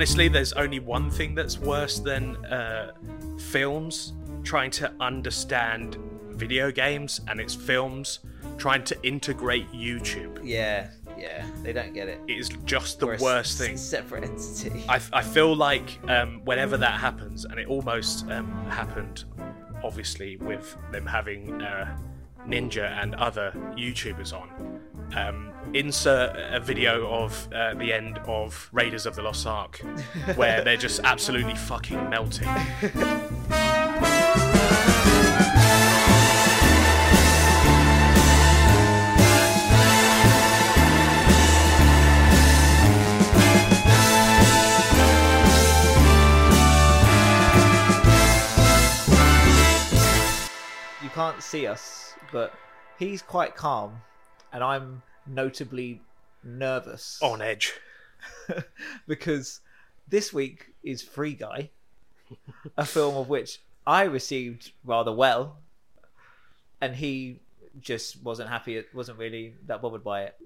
[0.00, 2.90] honestly, there's only one thing that's worse than uh,
[3.38, 5.98] films trying to understand
[6.30, 8.20] video games and its films
[8.56, 10.40] trying to integrate YouTube.
[10.42, 12.18] Yeah, yeah, they don't get it.
[12.26, 13.76] It is just the We're worst thing.
[13.76, 14.86] Separate entity.
[14.88, 19.24] I, I feel like um, whenever that happens, and it almost um, happened,
[19.84, 21.94] obviously, with them having uh,
[22.48, 24.79] Ninja and other YouTubers on.
[25.14, 29.78] Um, insert a video of uh, the end of Raiders of the Lost Ark,
[30.36, 32.48] where they're just absolutely fucking melting.
[51.02, 52.54] you can't see us, but
[52.98, 54.00] he's quite calm,
[54.52, 56.00] and I'm notably
[56.42, 57.72] nervous On edge.
[59.06, 59.60] because
[60.08, 61.70] this week is Free Guy,
[62.76, 65.56] a film of which I received rather well,
[66.80, 67.40] and he
[67.80, 68.76] just wasn't happy.
[68.76, 70.36] It wasn't really that bothered by it.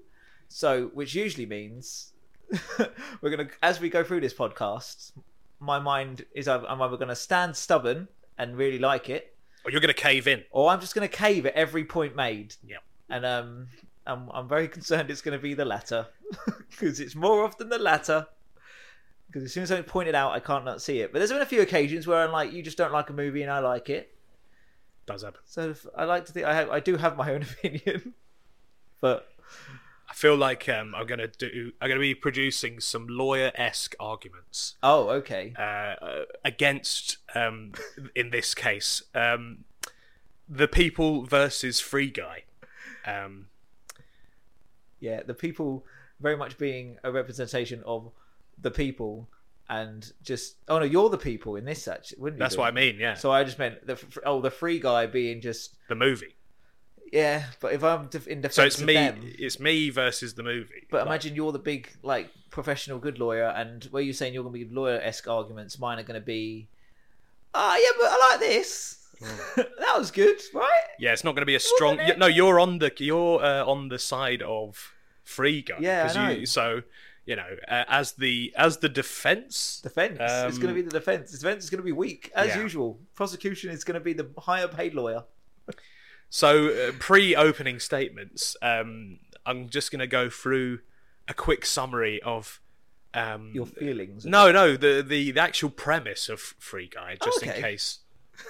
[0.47, 2.13] So, which usually means
[3.21, 5.11] we're gonna, as we go through this podcast,
[5.59, 9.93] my mind is I'm either gonna stand stubborn and really like it, Or you're going
[9.93, 10.43] to cave in.
[10.51, 12.53] or I'm just going to cave at every point made.
[12.67, 12.83] Yep.
[13.09, 13.67] And um,
[14.07, 16.07] I'm I'm very concerned it's going to be the latter
[16.69, 18.27] because it's more often the latter.
[19.27, 21.11] Because as soon as something pointed out, I can't not see it.
[21.11, 23.41] But there's been a few occasions where I'm like, you just don't like a movie
[23.41, 24.15] and I like it.
[25.05, 25.41] Does happen.
[25.45, 28.13] So if- I like to think I have, I do have my own opinion.
[29.01, 29.27] But
[30.09, 31.71] I feel like um, I'm going to do.
[31.81, 34.75] I'm going to be producing some lawyer-esque arguments.
[34.83, 35.53] oh, okay.
[35.57, 37.73] uh, against, um,
[38.15, 39.65] in this case, um,
[40.47, 42.43] the people versus Free Guy.
[43.05, 43.47] Um,
[45.05, 45.85] Yeah, the people
[46.19, 48.11] very much being a representation of
[48.61, 49.27] the people
[49.69, 52.43] and just oh no, you're the people in this actually, wouldn't you?
[52.43, 52.97] that's what I mean.
[52.99, 56.35] Yeah, So I just meant the oh the free guy being just the movie.
[57.11, 57.43] yeah.
[57.59, 58.93] But if I'm in defense So it's me.
[58.93, 60.85] them, It's me versus the movie.
[60.91, 64.43] but Like, imagine you're the big like professional good lawyer, and where you're saying you're
[64.43, 66.67] going to be lawyer esque arguments, mine are going to be
[67.53, 69.01] ah yeah, but I like this.
[69.55, 70.83] that was good, right?
[70.99, 71.99] yeah, it's not going to be a strong.
[72.17, 74.93] No, you're on the you're uh, on the side of
[75.25, 75.75] Free Guy.
[75.81, 76.29] Yeah, I know.
[76.39, 76.81] You, so
[77.25, 79.81] you know, uh, as the as the defense.
[79.83, 80.17] Defense.
[80.21, 81.31] it's going to Um, be the defense.
[81.31, 82.61] Defense is going to be weak as Yeah.
[82.61, 82.99] usual.
[83.15, 85.23] Prosecution is going to be the higher paid lawyer.
[86.29, 88.57] So uh, pre-opening statements.
[88.61, 90.79] Um, I'm just going to go through
[91.27, 92.59] a quick summary of.
[93.13, 94.25] Um, Your feelings.
[94.25, 97.61] No, no, the, the the actual premise of Free Guy, just in Okay.
[97.61, 97.99] case.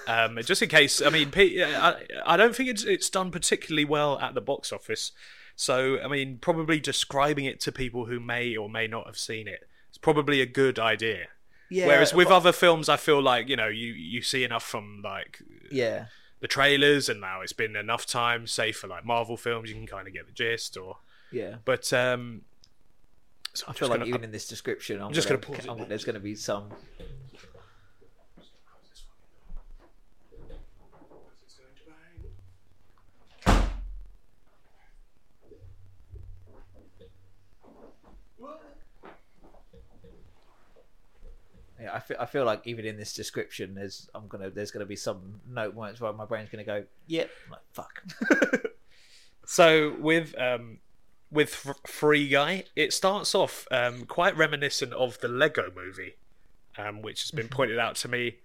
[0.08, 4.18] Um, just in case, I mean, I, I don't think it's it's done particularly well
[4.18, 5.12] at the box office.
[5.56, 9.48] So, I mean, probably describing it to people who may or may not have seen
[9.48, 11.28] it is probably a good idea.
[11.70, 11.86] Yeah.
[11.86, 15.00] Whereas with but- other films, I feel like you know you you see enough from
[15.02, 16.06] like yeah,
[16.40, 18.46] the trailers, and now it's been enough time.
[18.46, 20.76] Say for like Marvel films, you can kind of get the gist.
[20.76, 20.98] Or
[21.32, 21.56] yeah.
[21.64, 22.42] but um,
[23.54, 25.70] so I feel like gonna- even in this description, I'm, just gonna, gonna pause it.
[25.70, 26.68] I'm- there's going to be some.
[41.86, 44.86] Yeah, I feel, I feel like even in this description, there's I'm gonna there's gonna
[44.86, 48.02] be some note points where my brain's gonna go, yep, I'm like fuck.
[49.48, 50.78] So with um,
[51.30, 51.54] with
[51.86, 56.16] Free Guy, it starts off um, quite reminiscent of the Lego Movie,
[56.76, 58.38] um, which has been pointed out to me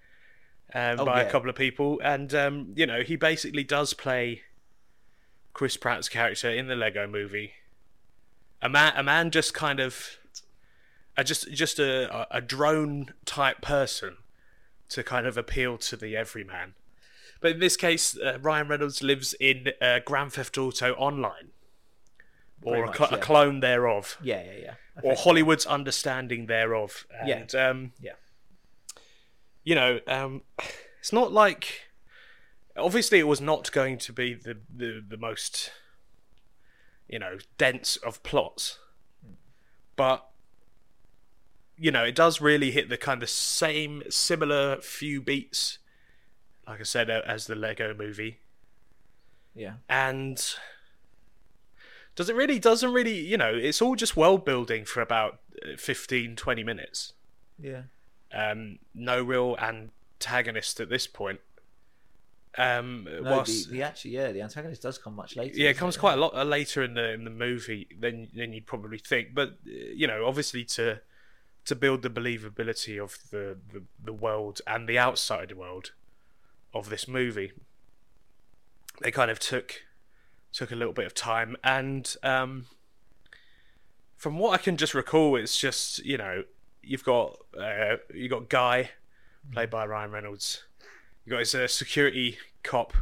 [0.75, 1.27] um, Oh, by yeah.
[1.27, 4.43] a couple of people, and um, you know he basically does play
[5.53, 7.53] Chris Pratt's character in the Lego Movie.
[8.61, 10.17] A man, a man, just kind of,
[11.17, 14.17] a, just just a a- drone type person
[14.89, 16.73] to kind of appeal to the everyman.
[17.39, 21.49] But in this case, uh, Ryan Reynolds lives in uh, Grand Theft Auto Online,
[22.61, 23.17] or Pretty a, cl- yeah.
[23.17, 24.73] a clone thereof, yeah, yeah, yeah.
[25.01, 27.05] or Hollywood's understanding thereof.
[27.25, 27.45] Yeah.
[27.57, 28.11] Um, Yeah.
[29.63, 30.41] You know, um,
[30.99, 31.87] it's not like.
[32.77, 35.71] Obviously, it was not going to be the, the, the most,
[37.09, 38.79] you know, dense of plots.
[39.97, 40.25] But
[41.81, 45.79] you know, it does really hit the kind of same, similar few beats,
[46.67, 48.37] like I said, as the Lego movie.
[49.55, 49.73] yeah.
[49.89, 50.37] And
[52.15, 55.75] does it really, doesn't really, you know, it's all just world building for about uh,
[55.75, 57.13] 15, 20 minutes.
[57.59, 57.83] Yeah.
[58.31, 61.39] Um, no real antagonist at this point.
[62.57, 65.57] Um, No, whilst- the, the actually, yeah, the antagonist does come much later.
[65.57, 68.51] yeah, it comes quite a lot uh, later in the in the movie than than
[68.53, 69.33] you'd probably think.
[69.33, 70.99] But uh, you know, obviously to
[71.65, 75.91] to build the believability of the, the, the world and the outside world
[76.73, 77.51] of this movie.
[79.01, 79.83] They kind of took
[80.53, 82.65] took a little bit of time, and um,
[84.17, 86.43] from what I can just recall, it's just you know
[86.83, 88.91] you've got uh, you got Guy,
[89.51, 90.63] played by Ryan Reynolds.
[91.25, 92.93] You got his uh, security cop,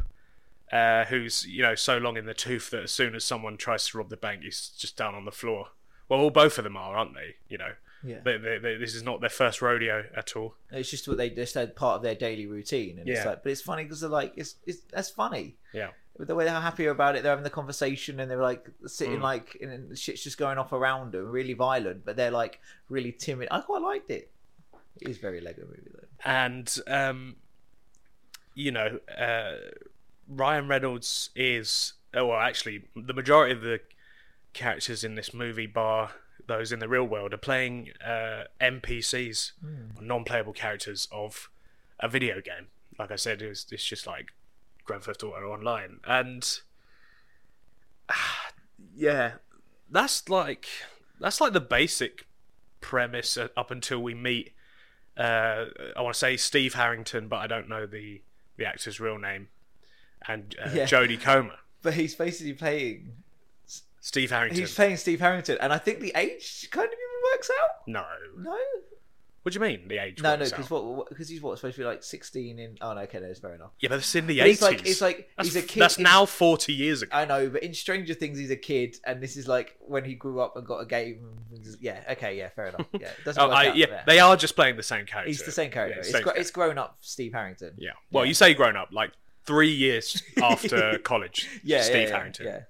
[0.72, 3.88] uh, who's you know so long in the tooth that as soon as someone tries
[3.88, 5.68] to rob the bank, he's just down on the floor.
[6.08, 7.36] Well, all both of them are, aren't they?
[7.48, 8.20] You know, Yeah.
[8.24, 10.54] they, they, they, this is not their first rodeo at all.
[10.70, 13.52] It's just what they just had part of their daily routine, and it's like, but
[13.52, 15.56] it's funny because they're like, it's, it's that's funny.
[15.72, 15.90] Yeah.
[16.18, 19.22] The way they're happier about it, they're having the conversation, and they're like sitting Mm.
[19.22, 23.48] like, and shit's just going off around them, really violent, but they're like really timid.
[23.50, 24.30] I quite liked it.
[25.00, 26.06] It is very Lego movie though.
[26.24, 27.36] and um,
[28.54, 29.52] you know, uh,
[30.28, 33.80] Ryan Reynolds is oh, well, actually, the majority of the
[34.52, 36.10] characters in this movie, bar
[36.50, 39.52] those in the real world, are playing uh, NPCs,
[40.00, 41.48] non-playable characters of
[41.98, 42.66] a video game.
[42.98, 44.26] Like I said, it was, it's just like
[44.84, 46.60] Grand Theft Auto Online, and
[48.94, 49.32] yeah,
[49.90, 50.66] that's like
[51.18, 52.26] that's like the basic
[52.80, 54.52] premise uh, up until we meet
[55.16, 58.22] uh, I want to say Steve Harrington, but I don't know the
[58.56, 59.48] the actor's real name,
[60.26, 60.86] and uh, Yeah.
[60.86, 61.56] Jodie Comer.
[61.82, 63.12] But he's basically playing.
[64.00, 64.58] Steve Harrington.
[64.60, 67.70] He's playing Steve Harrington, and I think the age kind of even works out.
[67.86, 68.04] No.
[68.38, 68.56] No,
[69.42, 70.22] What do you mean the age?
[70.22, 71.08] no, no, because what?
[71.08, 72.76] Because he's what supposed to be like sixteen in.
[72.80, 73.70] Oh no, okay, no, it's fair enough.
[73.80, 74.58] Yeah, but it's in the eighties.
[74.58, 75.80] he's like, it's like that's, he's a kid.
[75.80, 77.14] That's in- now forty years ago.
[77.16, 80.14] I know, but in Stranger Things, he's a kid, and this is like when he
[80.14, 81.30] grew up and got a game.
[81.80, 82.86] Yeah, okay, yeah, fair enough.
[82.98, 84.04] Yeah, doesn't Oh, work I, out yeah, there.
[84.06, 85.28] they are just playing the same character.
[85.28, 85.94] He's the same character.
[85.96, 86.40] Yeah, it's, same character.
[86.40, 87.74] it's grown up Steve Harrington.
[87.76, 87.90] Yeah.
[88.10, 88.28] Well, Yeah.
[88.28, 89.12] you say grown up, like
[89.44, 91.48] three years after college.
[91.64, 92.46] Yeah, Steve yeah, Harrington.
[92.46, 92.60] Yeah,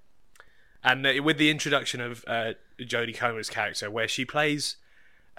[0.82, 4.77] and with the introduction of uh, Jodie Comer's character, where she plays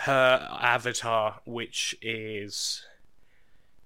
[0.01, 2.83] her avatar, which is,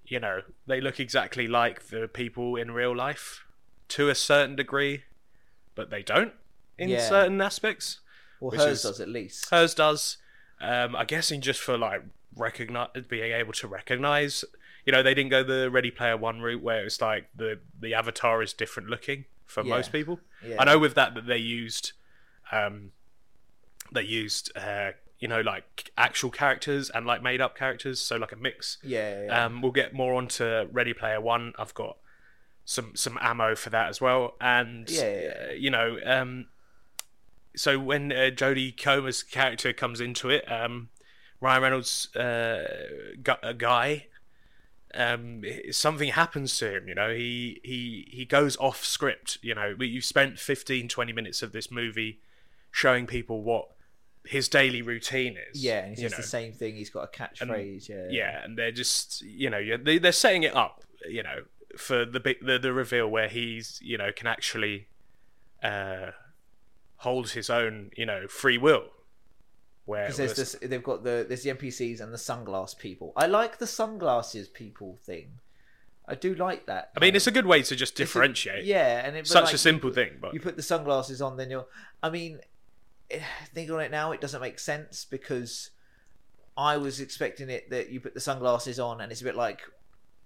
[0.06, 3.44] you know, they look exactly like the people in real life
[3.88, 5.04] to a certain degree,
[5.74, 6.32] but they don't
[6.78, 7.06] in Yeah.
[7.08, 8.00] certain aspects.
[8.40, 9.48] well, hers is- does at least.
[9.50, 10.18] Hers does.
[10.60, 12.02] Um, I'm guessing just for like
[12.34, 14.44] recognize being able to recognize.
[14.84, 17.94] You know, they didn't go the Ready Player One route where it's like the the
[17.94, 19.70] avatar is different looking for Yeah.
[19.76, 20.20] most people.
[20.44, 20.56] Yeah.
[20.58, 21.92] I know with that that they used,
[22.52, 22.92] um,
[23.92, 28.32] they used uh, you know like actual characters and like made up characters, so like
[28.32, 28.78] a mix.
[28.82, 29.44] Yeah, yeah.
[29.46, 31.52] Um, we'll get more onto Ready Player One.
[31.58, 31.96] I've got
[32.64, 36.46] some some ammo for that as well, and Yeah, uh, you know, um,
[37.54, 40.88] so when uh, Jodie Comer's character comes into it, um,
[41.40, 44.06] Ryan Reynolds' uh, gu- guy.
[44.96, 47.12] Um, something happens to him, you know.
[47.14, 49.38] He he he goes off script.
[49.42, 52.20] You know, you've spent 15, 20 minutes of this movie
[52.70, 53.68] showing people what
[54.24, 55.62] his daily routine is.
[55.62, 56.76] yeah, and it's just know the same thing.
[56.76, 57.88] He's got a catchphrase.
[57.88, 61.42] yeah, yeah, and they're just you know they they're setting it up you know
[61.76, 64.88] for the big the, the reveal where he's you know can actually
[65.62, 66.10] uh
[66.96, 68.84] hold his own you know free will
[69.86, 73.12] where Because there's was- this, they've got the there's the NPCs and the sunglass people.
[73.16, 75.38] I like the sunglasses people thing.
[76.08, 76.90] I do like that.
[76.96, 79.46] I mean it's a good way to just It's a- differentiate yeah, and it's such
[79.46, 81.66] like, a simple thing but you put the sunglasses on, then you're.
[82.02, 82.40] I mean,
[83.10, 83.20] eh,
[83.54, 85.70] think on it now, it doesn't make sense because
[86.56, 89.62] I was expecting it that you put the sunglasses on, and it's a bit like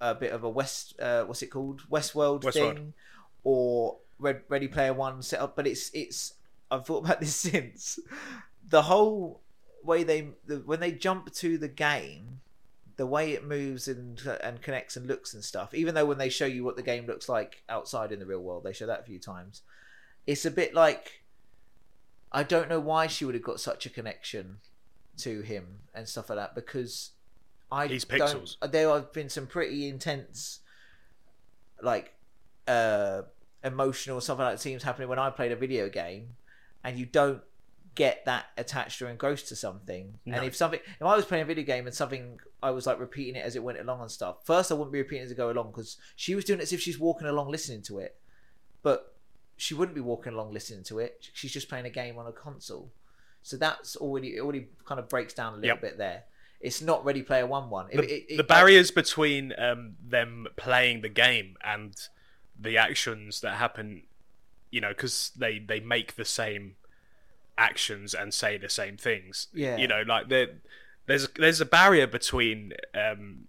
[0.01, 0.99] a bit of a West.
[1.01, 1.83] Uh, what's it called?
[1.91, 2.53] Westworld, Westworld.
[2.53, 2.93] thing,
[3.45, 5.57] or Red, Ready Player One setup.
[5.57, 6.35] But it's it's.
[6.71, 7.99] I've thought about this since
[8.69, 9.41] the whole
[9.85, 12.41] way they the, when they jump to the game
[12.97, 16.29] the way it moves and and connects and looks and stuff even though when they
[16.29, 19.01] show you what the game looks like outside in the real world they show that
[19.01, 19.63] a few times
[20.27, 21.23] it's a bit like
[22.33, 24.59] I don't know why she would have got such a connection
[25.19, 27.11] to him and stuff like that because
[27.73, 28.57] I He's don't- pixels.
[28.71, 30.61] there have been some pretty intense
[31.83, 32.13] like
[32.69, 33.23] uh
[33.65, 36.37] emotional stuff like that seems happening when I played a video game
[36.85, 37.43] and you don't
[37.95, 40.37] get that attached or engrossed to something No.
[40.37, 43.01] and if something if I was playing a video game and something I was like
[43.01, 45.31] repeating it as it went along and stuff first I wouldn't be repeating it as
[45.33, 47.99] it go along because she was doing it as if she's walking along listening to
[47.99, 48.17] it
[48.83, 49.15] but
[49.57, 51.29] she wouldn't be walking along listening to it.
[51.35, 52.91] She's just playing a game on a console.
[53.43, 55.81] So that's already it already kind of breaks down a little Yep.
[55.83, 56.23] bit there.
[56.63, 57.89] It's not Ready Player One one.
[57.91, 61.95] It- the, it- it- the barriers between um, them playing the game and
[62.59, 64.05] the actions that happen,
[64.71, 66.77] you know, because they they make the same
[67.61, 69.49] actions and say the same things.
[69.53, 69.77] Yeah.
[69.77, 70.49] you know, like there
[71.07, 73.49] there's there's a barrier between um,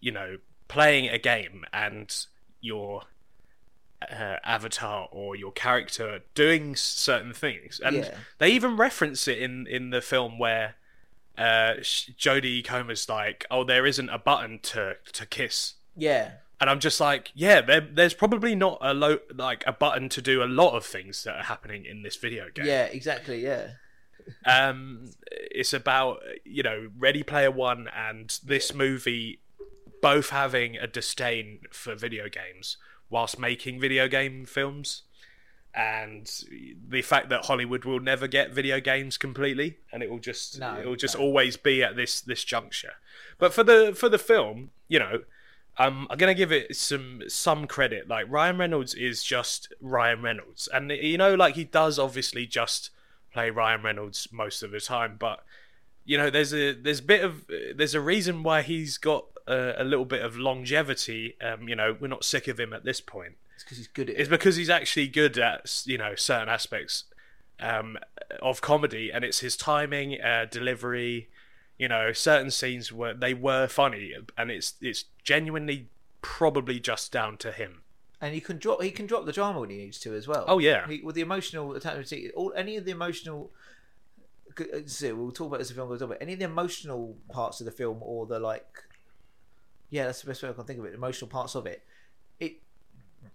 [0.00, 0.38] you know
[0.68, 2.26] playing a game and
[2.60, 3.02] your
[4.02, 8.14] uh, avatar or your character doing certain things, and Yeah.
[8.38, 10.74] they even reference it in in the film where
[11.38, 16.32] uh, Jodie Comer's like, "Oh, there isn't a button to to kiss," Yeah.
[16.60, 20.22] And I'm just like, "Yeah, there, there's probably not a lo- like a button to
[20.22, 23.42] do a lot of things that are happening in this video game." Yeah, exactly.
[23.42, 23.68] Yeah.
[24.44, 29.40] Um, it's about you know Ready Player One and this movie
[30.02, 32.76] both having a disdain for video games
[33.08, 35.02] whilst making video game films,
[35.74, 36.28] and
[36.88, 40.74] the fact that Hollywood will never get video games completely, and it will just No,
[40.74, 41.22] it will just no.
[41.22, 42.94] always be at this this juncture.
[43.38, 45.22] But for the for the film, you know.
[45.78, 48.08] Um, I'm gonna give it some some credit.
[48.08, 52.90] Like Ryan Reynolds is just Ryan Reynolds, and you know, like he does obviously just
[53.32, 55.44] play Ryan Reynolds most of the time, but
[56.06, 59.82] you know, there's a there's a bit of there's a reason why he's got a,
[59.82, 61.36] a little bit of longevity.
[61.42, 63.34] Um, you know, we're not sick of him at this point.
[63.54, 67.04] It's because he's good at It's because he's actually good at you know certain aspects
[67.60, 67.98] um,
[68.40, 71.28] of comedy, and it's his timing, uh, delivery.
[71.76, 75.88] You know, certain scenes were they were funny, and it's it's genuinely
[76.22, 77.82] probably just down to him.
[78.20, 80.44] and he can drop he can drop the drama when he needs to as well.
[80.48, 80.86] Oh, yeah.
[80.88, 83.50] he, with the emotional attachment, all any of the emotional.
[84.58, 87.16] uh, So we'll talk about as the film goes on, but any of the emotional
[87.30, 88.84] parts of the film or the like,
[89.90, 90.94] yeah, that's the best way I can think of it.
[90.94, 91.82] Emotional parts of it,
[92.40, 92.54] it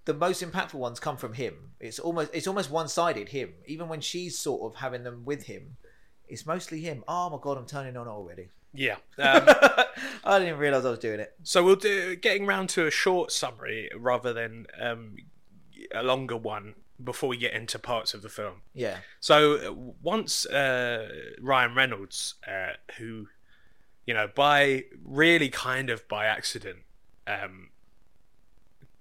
[0.06, 1.72] the most impactful ones come from him.
[1.80, 3.54] It's almost it's almost one sided him.
[3.68, 5.78] Even when she's sort of having them with him,
[6.28, 7.04] it's mostly him.
[7.08, 8.50] Oh my god, I'm turning on already.
[8.74, 8.96] Yeah.
[9.18, 9.44] Um,
[10.24, 11.34] I didn't realize I was doing it.
[11.44, 15.18] So we'll do getting round to a short summary rather than um,
[15.94, 18.62] a longer one before we get into parts of the film.
[18.74, 21.10] Yeah, So uh, once uh,
[21.40, 23.28] Ryan Reynolds, uh, who
[24.06, 26.80] you know by really kind of by accident,
[27.28, 27.70] um,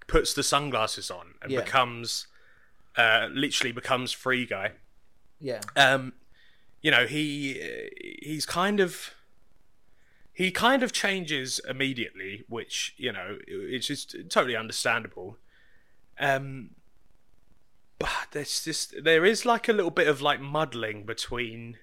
[0.06, 1.60] puts the sunglasses on and Yeah.
[1.62, 2.26] becomes
[2.96, 4.72] uh, literally becomes free guy.
[5.38, 6.12] yeah, Um,
[6.82, 7.88] you know he
[8.22, 9.14] he's kind of
[10.40, 15.36] he kind of changes immediately, which you know it's just totally understandable.
[16.18, 16.70] Um,
[17.98, 21.76] but there's just there is like a little bit of like muddling between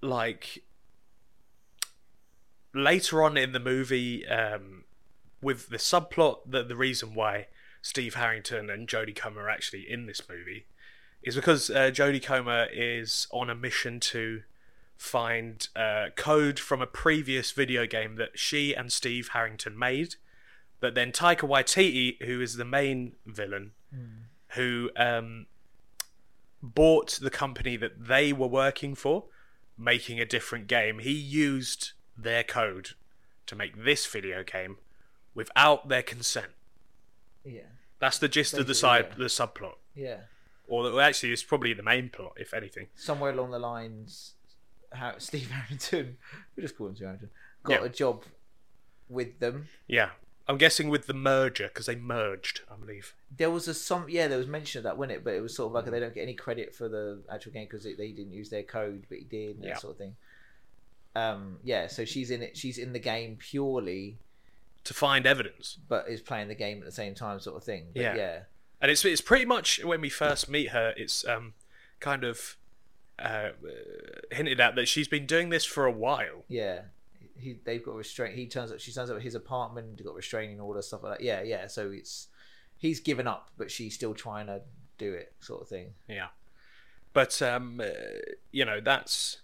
[0.00, 0.64] like
[2.72, 4.84] later on in the movie um,
[5.42, 7.48] with the subplot that the reason why
[7.82, 10.64] Steve Harrington and Jodie Comer are actually in this movie
[11.22, 14.40] is because uh, Jodie Comer is on a mission to
[14.98, 20.16] find uh, code from a previous video game that she and Steve Harrington made.
[20.80, 23.72] But then Taika Waititi, who is the main villain,
[24.48, 25.46] who um,
[26.62, 29.24] bought the company that they were working for,
[29.76, 32.90] making a different game, he used their code
[33.46, 34.78] to make this video game
[35.34, 36.50] without their consent.
[37.44, 37.62] yeah,
[38.00, 39.14] That's the gist of the side, yeah.
[39.16, 39.76] the subplot.
[39.94, 40.16] yeah.
[40.70, 42.88] Or actually, it's probably the main plot, if anything.
[42.94, 44.34] somewhere along the lines,
[44.92, 46.16] how Steve Harrington,
[46.56, 47.30] we just call him Steve Harrington,
[47.64, 47.86] got Yeah.
[47.86, 48.24] a job
[49.08, 49.68] with them.
[49.86, 50.10] Yeah,
[50.46, 53.14] I'm guessing with the merger because they merged, I believe.
[53.36, 55.24] There was a some yeah, there was mention of that, wasn't it?
[55.24, 57.66] But it was sort of like they don't get any credit for the actual game
[57.70, 59.74] because they didn't use their code, but he did, and Yeah.
[59.74, 60.16] that sort of thing.
[61.16, 62.56] Um, yeah, so she's in it.
[62.56, 64.18] She's in the game purely,
[64.84, 67.88] To find evidence, but is playing the game at the same time, sort of thing.
[67.92, 68.14] But Yeah.
[68.16, 68.38] yeah,
[68.80, 71.54] and it's it's pretty much when we first meet her, it's um
[72.00, 72.56] kind of
[73.18, 73.50] uh,
[74.30, 76.44] hinted at that she's been doing this for a while.
[76.48, 76.82] yeah.
[77.40, 78.34] He they've got restraint.
[78.34, 78.80] He turns up.
[78.80, 80.02] She turns up at his apartment.
[80.04, 81.24] Got restraining order stuff like that.
[81.24, 81.68] Yeah, yeah.
[81.68, 82.26] So it's
[82.76, 84.62] he's given up, but she's still trying to
[84.98, 85.94] do it, sort of thing.
[86.08, 86.28] Yeah,
[87.12, 87.90] but um, uh,
[88.50, 89.38] you know that's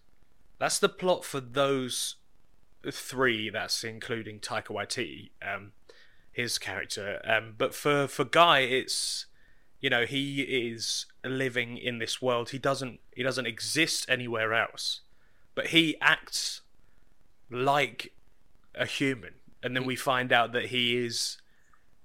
[0.59, 2.17] that's the plot for those
[2.91, 3.49] three.
[3.49, 5.71] That's including Taika Waititi, um,
[6.33, 7.21] his character.
[7.25, 9.27] Um, but for for Guy, it's
[9.81, 12.51] you know he is living in this world.
[12.51, 15.01] He doesn't he doesn't exist anywhere else,
[15.55, 16.61] but he acts
[17.51, 18.13] like
[18.75, 21.39] a human, and then we find out that he is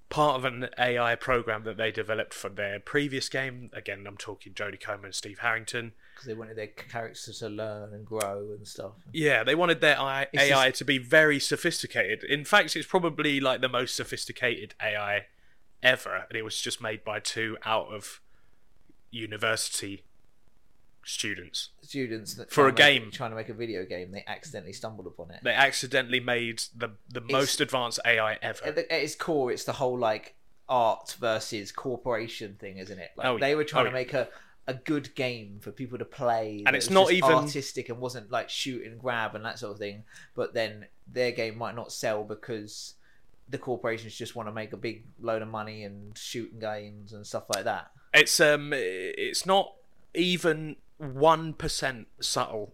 [0.09, 3.69] part of an AI program that they developed for their previous game.
[3.73, 5.93] Again, I'm talking Jodie Comer and Steve Harrington.
[6.15, 8.93] because they wanted their characters to learn and grow and stuff.
[9.13, 12.23] Yeah, they wanted their AI just- to be very sophisticated.
[12.23, 15.27] In fact, it's probably like the most sophisticated AI
[15.83, 18.19] ever, and it was just made by two out of
[19.11, 20.03] university
[21.03, 21.69] students.
[21.81, 23.11] Students that For a make- game.
[23.11, 25.39] trying to make a video game, they accidentally stumbled upon it.
[25.43, 28.65] They accidentally made the the most advanced AI ever.
[28.65, 30.35] At, the, at its core, it's the whole like
[30.67, 33.11] art versus corporation thing, isn't it?
[33.17, 34.29] Like Oh, they were trying oh, to make a
[34.67, 38.49] a good game for people to play, And it's not even- artistic and wasn't like
[38.51, 40.03] shoot and grab and that sort of thing.
[40.35, 42.93] But then their game might not sell because
[43.49, 47.25] the corporations just want to make a big load of money and shooting games and
[47.25, 47.89] stuff like that.
[48.13, 49.73] It's um, it's not
[50.13, 52.73] even one percent subtle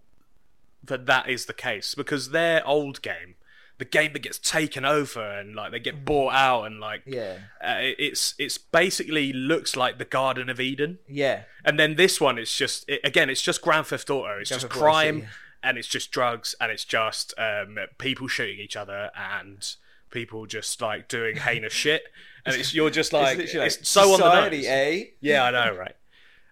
[0.84, 3.36] that that is the case because their old game,
[3.78, 7.38] the game that gets taken over and like they get bought out and like Yeah.
[7.62, 11.00] uh, it's it's basically looks like the Garden of Eden.
[11.08, 11.44] Yeah.
[11.64, 14.38] And then this one, it's just it, again, it's just Grand Theft Auto.
[14.40, 15.28] It's Grand just Theft Auto crime,
[15.64, 19.76] and it's just drugs, and it's just um, people shooting each other, and
[20.16, 22.04] people just like doing heinous shit.
[22.46, 24.66] And it's you're just like it's, like, so on the nose.
[24.66, 25.04] eh?
[25.20, 25.96] Yeah, I know, right?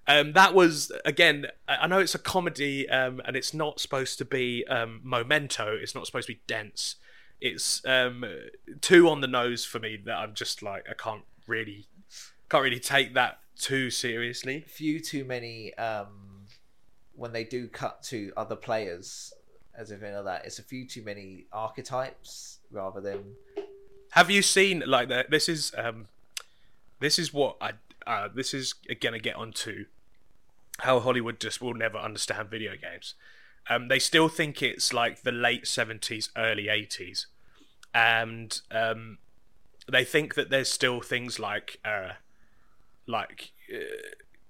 [0.05, 1.47] Um, that was again.
[1.67, 5.75] I know it's a comedy, um, and it's not supposed to be um, memento.
[5.81, 6.97] It's not supposed to be dense.
[7.39, 8.25] It's um,
[8.81, 11.87] too on the nose for me that I'm just like I can't really,
[12.49, 14.65] can't really take that too seriously.
[14.67, 15.73] Few too many.
[15.75, 16.47] Um,
[17.15, 19.33] when they do cut to other players,
[19.77, 23.35] as if like that, it's a few too many archetypes rather than
[24.11, 25.31] Have you seen like that?
[25.31, 26.07] This is um,
[26.99, 27.73] this is what I
[28.05, 29.85] uh, this is gonna get onto
[30.79, 33.15] how Hollywood just will never understand video games.
[33.69, 37.27] Um, they still think it's like the late seventies, early eighties,
[37.93, 39.19] and um,
[39.89, 42.13] they think that there's still things like uh,
[43.07, 43.51] like.
[43.73, 43.79] Uh,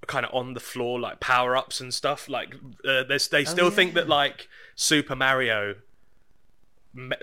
[0.05, 3.93] kind of on the floor like power ups and stuff like uh, they still think
[3.93, 5.75] that like super mario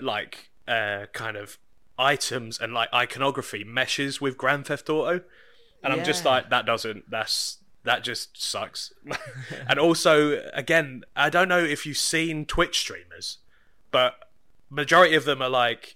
[0.01, 1.57] like uh kind of
[1.97, 5.21] items and like iconography meshes with grand theft auto
[5.83, 8.93] and i'm just like that doesn't that's that just sucks
[9.67, 13.37] and also again i don't know if you've seen twitch streamers
[13.91, 14.15] but
[14.69, 15.95] majority of them are like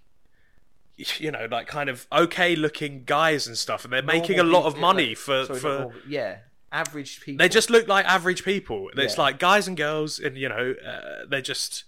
[1.17, 4.61] you know like kind of okay looking guys and stuff and they're making a normal
[4.61, 6.37] lot of money like- for sorry, for normal, yeah,
[6.71, 7.37] average people.
[7.37, 8.89] they just look like average people.
[8.95, 9.21] It's Yeah.
[9.23, 11.83] like guys and girls, and you know, uh, they're just,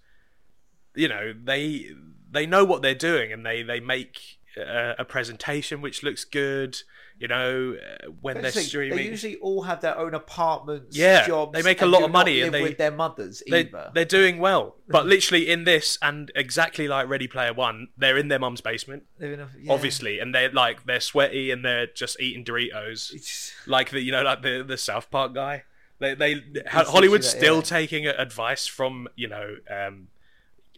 [0.96, 1.92] you know, they
[2.38, 6.78] they know what they're doing, and they they make uh, a presentation which looks good.
[7.20, 11.52] You know, uh, when they're streaming, They usually all have their own apartments, Yeah, jobs.
[11.54, 13.90] they make a lot of money and they- with their mothers they, either.
[13.96, 14.76] they're doing well.
[14.88, 19.04] But literally in this, and exactly like Ready Player One, they're in their mum's basement,
[19.20, 19.74] a- yeah.
[19.74, 23.12] obviously, and they're like they're sweaty and they're just eating Doritos.
[23.16, 25.64] It's- like the you know like the the South Park guy.
[26.00, 27.62] They they literally Hollywood's that, still yeah.
[27.80, 30.10] taking advice from you know um,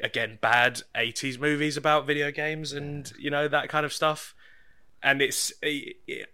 [0.04, 4.36] again bad '80s movies about video games and you know that kind of stuff.
[5.02, 5.54] And it's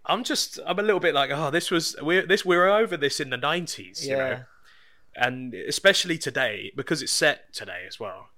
[0.04, 3.20] I'm just I'm a little bit like oh this was we're this we're over this
[3.20, 4.42] in the '90s you know yeah.
[5.14, 8.30] and especially today because it's set today as well.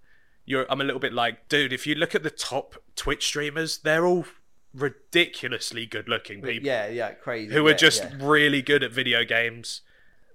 [0.44, 3.78] You're I'm a little bit like dude if you look at the top Twitch streamers
[3.78, 4.26] they're all
[4.74, 7.52] ridiculously good looking people yeah, yeah, crazy.
[7.52, 8.16] who are yeah, just yeah.
[8.20, 9.82] really good at video games.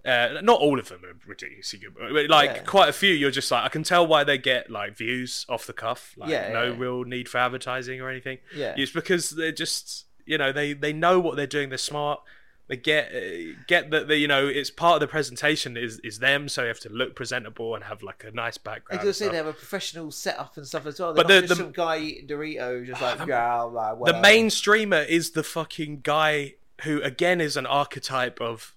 [0.06, 2.60] Uh, not all of them are ridiculously good, but like Yeah.
[2.64, 3.14] quite a few.
[3.14, 6.14] You're just like I can tell why they get like views off the cuff.
[6.18, 6.76] Like Yeah, no yeah.
[6.78, 8.40] real need for advertising or anything.
[8.56, 8.74] Yeah.
[8.78, 11.70] it's because they're just you know they they know what they're doing.
[11.70, 12.22] They're smart.
[12.68, 16.20] They get uh, get that the you know it's part of the presentation is is
[16.20, 19.04] them, so you have to look presentable and have like a nice I background.
[19.06, 21.14] was and say they have a professional setup and stuff as well.
[21.14, 24.20] But They're the- just the- some guy eating Doritos, just like the- yeah, blah, the
[24.22, 28.74] main streamer is the fucking guy who again is an archetype of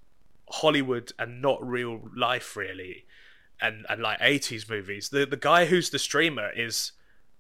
[0.51, 3.05] Hollywood and not real life really
[3.61, 6.93] and and like 80s movies the the guy who's the streamer is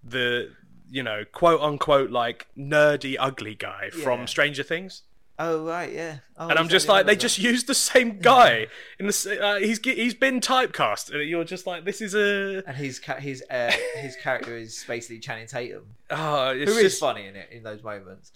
[0.02, 0.50] the
[0.90, 4.02] you know quote unquote like nerdy ugly guy Yeah.
[4.04, 5.02] from Stranger Things
[5.38, 6.20] Oh right, yeah.
[6.38, 9.78] Oh, and I'm just like they just used the same guy in the uh, he's
[9.80, 14.16] he's been typecast and you're just like this is a and his his uh, his
[14.16, 17.82] character is basically Channing Tatum, oh who it's is just funny in it in those
[17.82, 18.32] moments.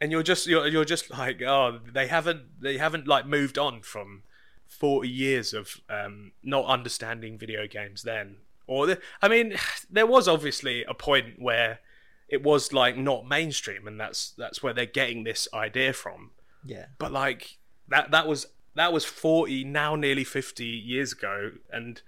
[0.00, 3.82] And you're just you're, you're just like oh they haven't they haven't like moved on
[3.82, 4.22] from
[4.68, 8.36] 40 years of um not understanding video games then.
[8.66, 9.56] Or the, i mean
[9.90, 11.80] there was obviously a point where
[12.28, 16.30] it was like not mainstream and that's that's where they're getting this idea from.
[16.64, 17.58] Yeah, but like
[17.88, 22.00] that that was that was 40 now nearly 50 years ago and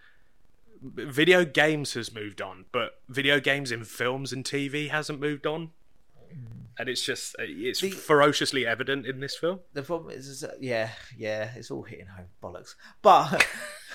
[0.83, 5.71] video games has moved on but video games in films and tv hasn't moved on
[6.81, 10.45] and it's just uh, it's The- ferociously evident in this film the problem is, is
[10.61, 12.75] yeah, yeah, it's all hitting home bollocks.
[13.03, 13.47] But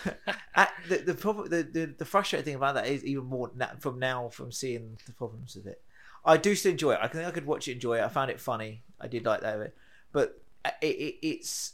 [0.87, 3.99] the the problem, the, the the frustrating thing about that is even more na- from
[3.99, 5.81] now from seeing the problems with it.
[6.23, 6.99] I do still enjoy it.
[7.01, 8.03] I think I could watch it, enjoy it.
[8.03, 8.83] I found it funny.
[8.99, 9.75] I did like that of it,
[10.11, 10.41] but
[10.81, 11.73] it, it, it's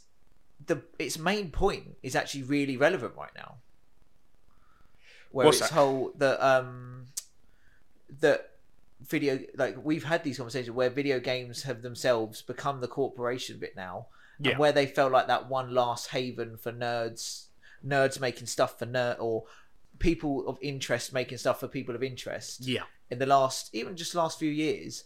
[0.66, 3.56] the its main point is actually really relevant right now.
[5.30, 5.74] Where What's it's that?
[5.74, 7.08] whole the um
[8.20, 8.50] that
[9.08, 13.74] video like we've had these conversations where video games have themselves become the corporation bit
[13.76, 14.06] now
[14.38, 14.50] Yeah.
[14.52, 17.46] and where they felt like that one last haven for nerds
[17.84, 19.44] nerds making stuff for nerd or
[19.98, 24.14] people of interest making stuff for people of interest yeah in the last even just
[24.14, 25.04] last few years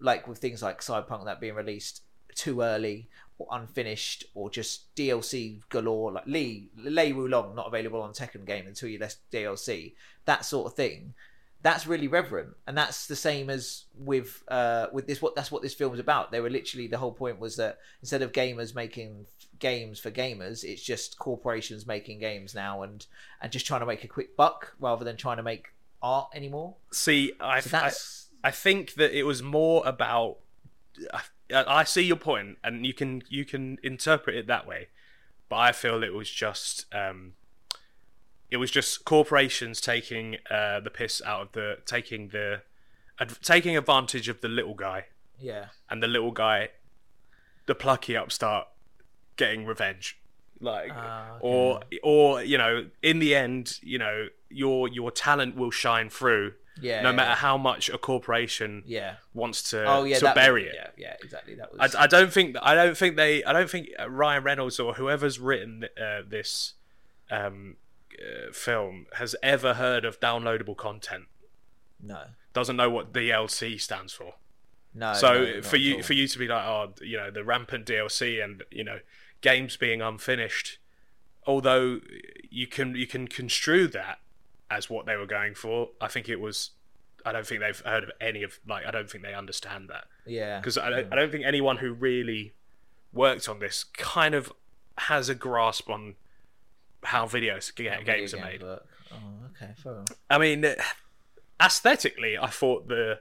[0.00, 2.02] like with things like cyberpunk that being released
[2.34, 8.12] too early or unfinished or just DLC galore like Lee Lei Wulong not available on
[8.12, 11.14] Tekken game until you list DLC that sort of thing
[11.60, 15.60] that's really reverent and that's the same as with uh with this what that's what
[15.60, 19.26] this film's about they were literally the whole point was that instead of gamers making
[19.58, 23.06] games for gamers it's just corporations making games now and
[23.42, 26.76] and just trying to make a quick buck rather than trying to make art anymore
[26.92, 27.90] See, I, so I,
[28.44, 30.38] I think that it was more about.
[31.12, 34.88] I, I see your point, and you can you can interpret it that way,
[35.48, 37.34] but I feel it was just um,
[38.50, 42.62] it was just corporations taking uh, the piss out of the taking the
[43.20, 45.06] ad- taking advantage of the little guy,
[45.38, 45.66] yeah.
[45.90, 46.70] And the little guy,
[47.66, 48.68] the plucky upstart,
[49.36, 50.18] getting revenge,
[50.60, 51.38] like Ah, okay.
[51.42, 56.54] or or you know in the end you know your your talent will shine through
[56.80, 59.14] yeah no yeah, matter how much a corporation yeah.
[59.34, 60.76] wants to oh yeah to bury was, it.
[60.76, 61.54] yeah yeah exactly.
[61.54, 64.78] That was I, I don't think I don't think they I don't think Ryan Reynolds
[64.80, 66.74] or whoever's written uh, this
[67.30, 67.76] um,
[68.18, 71.24] uh, film has ever heard of downloadable content.
[72.02, 74.34] no Doesn't know what DLC stands for.
[74.94, 77.86] no so no, for you for you to be like, oh, you know, the rampant
[77.86, 79.00] DLC and you know,
[79.40, 80.78] games being unfinished,
[81.46, 82.00] although
[82.50, 84.18] you can you can construe that
[84.70, 85.90] as what they were going for.
[86.00, 86.70] I think it was.
[87.26, 88.86] I don't think they've heard of any of like.
[88.86, 91.92] I don't think they understand that yeah because I don't, I don't think anyone who
[91.92, 92.52] really
[93.12, 94.52] worked on this kind of
[94.98, 96.16] has a grasp on
[97.04, 98.62] how videos How video games are made.
[98.62, 98.86] work.
[99.12, 99.16] oh
[99.50, 100.06] okay fair enough.
[100.30, 100.64] I mean,
[101.60, 103.20] aesthetically, I thought the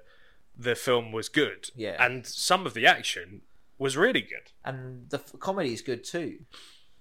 [0.60, 2.04] the film was good, Yeah.
[2.04, 3.42] and some of the action
[3.78, 4.52] was really good.
[4.66, 6.40] and the f- comedy is good too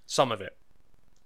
[0.06, 0.56] Some of it.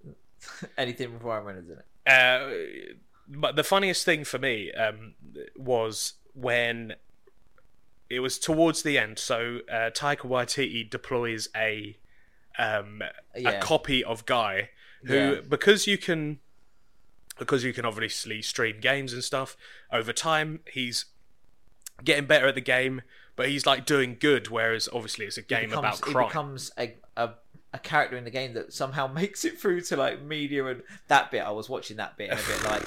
[0.77, 2.89] anything with Ryan Reynolds in it Uh,
[3.27, 5.13] but the funniest thing for me um,
[5.55, 6.95] was when
[8.09, 9.19] it was towards the end.
[9.19, 11.97] So uh, Taika Waititi deploys a
[12.57, 13.01] um,
[13.35, 13.51] Yeah.
[13.51, 14.69] a copy of Guy,
[15.05, 15.41] who Yeah.
[15.47, 16.39] because you can
[17.39, 19.57] because you can obviously stream games and stuff
[19.91, 20.59] over time.
[20.71, 21.05] He's
[22.03, 23.01] getting better at the game,
[23.35, 24.49] but he's like doing good.
[24.49, 26.27] Whereas obviously it's a game becomes, about he crime.
[26.27, 27.29] becomes a, a
[27.73, 31.31] a character in the game that somehow makes it through to like media and that
[31.31, 32.83] bit I was watching that bit and a bit like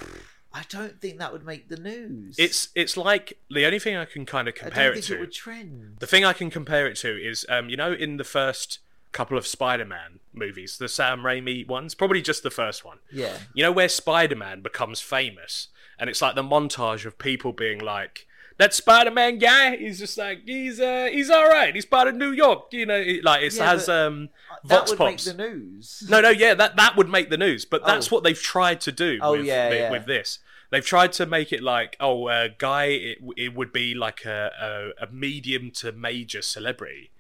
[0.53, 4.05] I don't think that would make the news It's it's like the only thing I
[4.05, 5.15] can kind of I compare it think to.
[5.15, 8.19] it would trend The thing I can compare it to is, um, you know, in
[8.19, 8.79] the first
[9.15, 12.99] couple of Spider-Man movies, the Sam Raimi ones, probably just the first one.
[13.13, 17.79] yeah You know where Spider-Man becomes famous, and it's like the montage of people being
[17.79, 18.27] like,
[18.59, 21.75] "That Spider-Man guy, he's just like he's uh he's all right.
[21.75, 24.29] He's part of New York." You know, it, like it Yeah, has um
[24.65, 25.27] that Vox would Pops.
[25.27, 28.17] make the news No, no, yeah, that that would make the news, but that's Oh.
[28.17, 29.91] what they've tried to do Oh, with, yeah, with, yeah.
[29.91, 30.39] with this.
[30.71, 34.51] They've tried to make it like, oh, uh, guy, it, it would be like a,
[34.99, 37.11] a, a medium to major celebrity,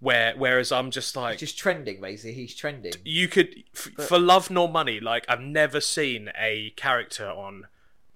[0.00, 4.50] where whereas I'm just like, just trending basically he's trending you could f- for love
[4.50, 7.66] nor money, like I've never seen a character on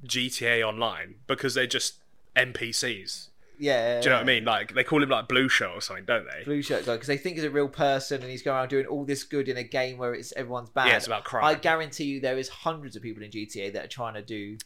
[0.06, 1.96] GTA Online because they're just
[2.36, 3.28] NPCs.
[3.58, 4.44] yeah Do you know what I mean?
[4.44, 6.44] Like they call him like Blue Shirt or something, don't they?
[6.44, 8.86] blue shirt guy because they think he's a real person and he's going around doing
[8.86, 10.88] all this good in a game where it's everyone's bad.
[10.88, 11.44] Yeah, it's about crime.
[11.44, 14.56] I guarantee you there is hundreds of people in GTA that are trying to do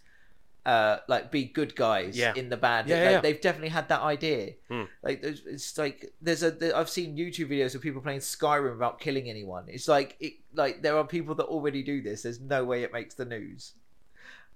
[0.67, 2.33] uh like be good guys Yeah.
[2.35, 2.89] in the bad.
[2.89, 3.21] Yeah, Like, yeah.
[3.21, 4.55] They've definitely had that idea.
[4.69, 4.85] Hmm.
[5.03, 8.73] Like there's, it's like there's a there, I've seen YouTube videos of people playing Skyrim
[8.73, 9.65] without killing anyone.
[9.69, 12.23] It's like it like there are people that already do this.
[12.23, 13.73] There's no way it makes the news.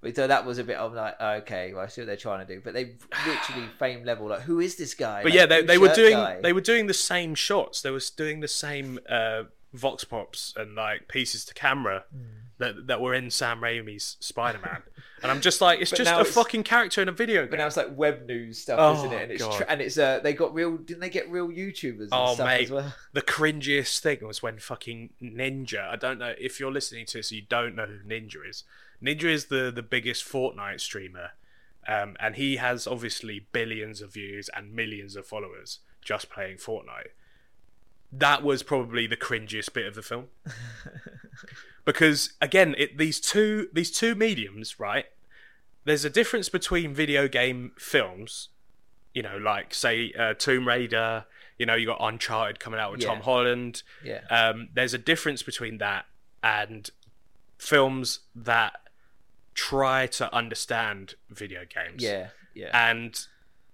[0.01, 2.47] But so that was a bit of like okay, well I see what they're trying
[2.47, 2.85] to do, but they
[3.27, 5.23] literally fame level like who is this guy?
[5.23, 6.41] But Like, yeah, they, they were doing guy.
[6.41, 7.83] they were doing the same shots.
[7.83, 9.43] They was doing the same uh,
[9.75, 12.23] vox pops and like pieces to camera Hmm.
[12.59, 14.83] That that were in Sam Raimi's Spider Man.
[15.23, 17.67] and I'm just like, it's just a it's- fucking character in a video But now
[17.67, 19.23] it's like web news stuff, Oh, isn't it?
[19.23, 19.57] And it's God.
[19.57, 22.47] tr- and it's uh they got real didn't they get real YouTubers and Oh, stuff
[22.47, 22.65] mate.
[22.65, 22.95] as well?
[23.13, 25.89] the cringiest thing was when fucking Ninja.
[25.89, 28.65] I don't know if you're listening to this, you don't know who Ninja is.
[29.03, 31.31] Ninja is the the biggest Fortnite streamer,
[31.87, 37.09] um, and he has obviously billions of views and millions of followers just playing Fortnite.
[38.11, 40.29] That was probably the cringiest bit of the film
[41.89, 45.07] because again, it, these two these two mediums, right?
[45.87, 48.51] There's a difference between video game films,
[49.15, 51.25] you know, like say uh, Tomb Raider.
[51.57, 53.83] You know, you got Uncharted coming out with Tom Holland.
[54.05, 54.21] Yeah.
[54.31, 56.05] Um, there's a difference between that
[56.43, 56.91] and
[57.57, 58.83] films that
[59.55, 62.03] try to understand video games.
[62.03, 62.29] Yeah.
[62.55, 62.91] Yeah.
[62.91, 63.19] And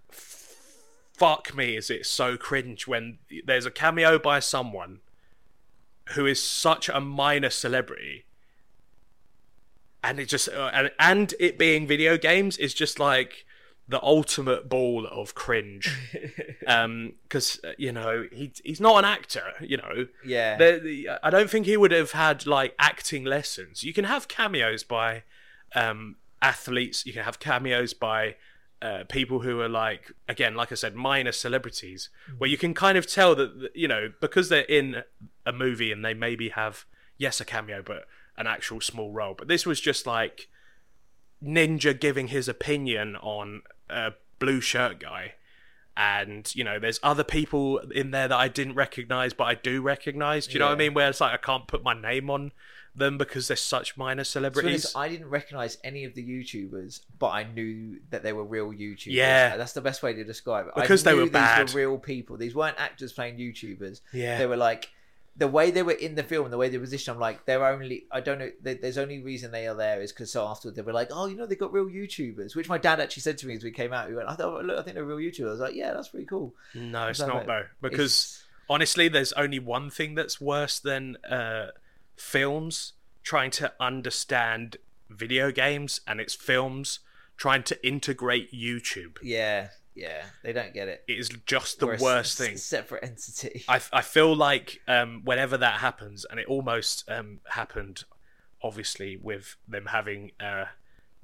[0.09, 0.55] f-
[1.15, 5.01] fuck me, is it so cringe when there's a cameo by someone
[6.11, 8.25] who is such a minor celebrity,
[10.03, 13.47] and it just uh, and and it being video games is just like
[13.87, 15.91] the ultimate ball of cringe.
[16.67, 19.53] Um, because you know he he's not an actor.
[19.61, 20.57] You know, yeah.
[20.57, 23.85] the, the, I don't think he would have had like acting lessons.
[23.85, 25.25] You can have cameos by
[25.75, 27.05] um, athletes.
[27.05, 28.37] You can have cameos by
[28.81, 32.97] uh, people who are like, again, like I said, minor celebrities, where you can kind
[32.97, 35.03] of tell that you know because they're in
[35.47, 36.85] a movie and they maybe have
[37.19, 39.35] yes a cameo, but an actual small role.
[39.37, 40.49] But this was just like
[41.43, 45.35] Ninja giving his opinion on a blue shirt guy
[45.97, 49.81] and you know there's other people in there that I didn't recognize but I do
[49.81, 52.31] recognize do you know what I mean where it's like I can't put my name
[52.31, 52.51] on
[52.97, 56.23] them because they're such minor To be honest, celebrities I didn't recognize any of the
[56.25, 59.07] YouTubers, but I knew that they were real YouTubers.
[59.13, 59.57] Yeah.
[59.57, 60.75] that's the best way to describe it.
[60.77, 61.73] Because I they were these bad.
[61.73, 62.37] were real people.
[62.37, 64.01] These weren't actors playing YouTubers.
[64.13, 64.91] yeah They were like
[65.37, 67.15] the way they were in the film, the way they positioned.
[67.17, 68.05] I'm like, they're only.
[68.13, 68.51] I don't know.
[68.63, 71.27] There- There's only reason they are there is because so afterward they were like, oh,
[71.27, 73.73] you know, they got real YouTubers, which my dad actually said to me as we
[73.73, 74.09] came out.
[74.09, 75.49] He went, I thought, look, I think they're real YouTubers.
[75.49, 76.55] I was like, yeah, that's pretty cool.
[76.75, 81.69] no it's not though because It's- honestly there's only one thing that's worse than uh,
[82.17, 82.93] films
[83.23, 84.77] trying to understand
[85.11, 87.01] video games and it's films
[87.37, 91.05] trying to integrate YouTube yeah, yeah, they don't get it.
[91.07, 93.65] it is just the We're worst s- thing Separate entity.
[93.69, 98.05] I, I feel like um, whenever that happens, and it almost um, happened,
[98.63, 100.67] obviously, with them having uh,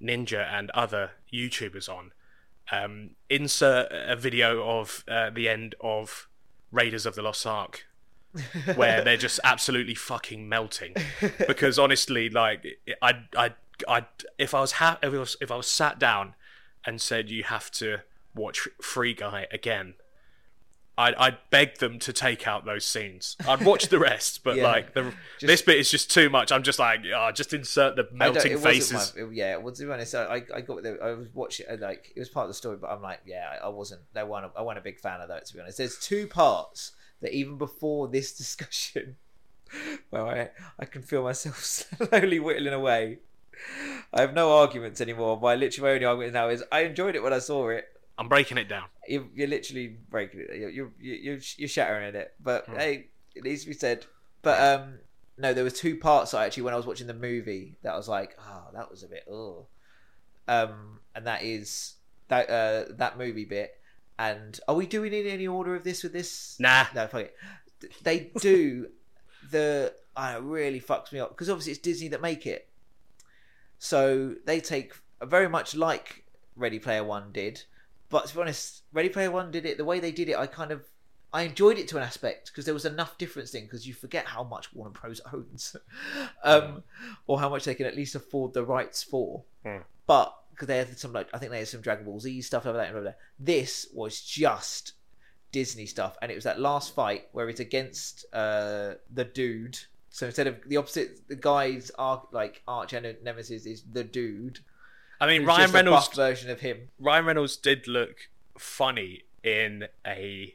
[0.03, 2.13] Ninja and other YouTubers on,
[2.71, 6.29] um, insert a video of uh, the end of
[6.71, 7.87] Raiders of the Lost Ark,
[8.77, 10.95] where they're just absolutely fucking melting.
[11.47, 12.65] Because honestly, like,
[13.03, 13.51] I, I,
[13.89, 14.07] I,
[14.39, 16.35] if I was ha- if, I was, if I was sat down
[16.87, 18.03] and said you have to
[18.35, 19.95] watch Free Guy again,
[20.99, 23.37] I'd, I'd beg them to take out those scenes.
[23.49, 24.65] I'd watch the rest, but Yeah.
[24.65, 26.53] like the this bit is just too much.
[26.53, 29.15] I'm just like, oh, just insert the melting faces.
[29.17, 31.81] My, it- yeah, well, to be honest, I, I got the, I was watching it,
[31.81, 34.03] like it was part of the story, but I'm like, yeah, I, wasn't.
[34.15, 34.53] I wasn't.
[34.57, 35.47] I wasn't a big fan of that.
[35.47, 39.17] To be honest, there's two parts that even before this discussion,
[40.11, 43.21] where I I can feel myself slowly whittling away.
[44.13, 45.39] I have no arguments anymore.
[45.41, 47.87] My literally my only argument now is I enjoyed it when I saw it.
[48.21, 48.85] I'm breaking it down.
[49.09, 50.57] You're, you're literally breaking it.
[50.57, 52.35] You're you're you're, you're shattering it.
[52.39, 52.77] But Hmm.
[52.77, 54.07] hey, it needs to be said.
[54.43, 54.99] But um,
[55.39, 57.97] no, there was two parts I actually when I was watching the movie that I
[57.97, 59.67] was like, oh, that was a bit oh,
[60.47, 61.95] um, and that is
[62.29, 63.73] that uh that movie bit.
[64.19, 66.57] And are we doing it in any order of this with this?
[66.61, 66.85] Nah.
[66.95, 67.37] No, fuck it.
[68.03, 68.89] They do
[69.51, 69.95] the.
[70.15, 72.69] Uh, it really fucks me up because obviously it's Disney that make it.
[73.79, 76.25] So they take very much like
[76.57, 77.63] Ready Player One did,
[78.11, 80.37] but to be honest, Ready Player One did it the way they did it.
[80.37, 80.85] I kind of
[81.33, 84.27] I enjoyed it to an aspect because there was enough difference in because you forget
[84.27, 85.77] how much Warner Bros owns,
[86.43, 86.83] um,
[87.27, 89.45] or how much they can at least afford the rights for.
[89.65, 89.79] Hmm.
[90.07, 92.67] But because they had some like I think they had some Dragon Ball Z stuff
[92.67, 93.17] over that there.
[93.39, 94.95] This was just
[95.53, 99.79] Disney stuff, and it was that last fight where it's against uh, the dude.
[100.11, 104.59] So instead of the opposite, the guy's arch, like arch nemesis is the dude.
[105.21, 106.09] I mean, Ryan Reynolds.
[106.15, 106.89] version of him.
[106.99, 108.29] Ryan Reynolds did look
[108.59, 110.55] funny in a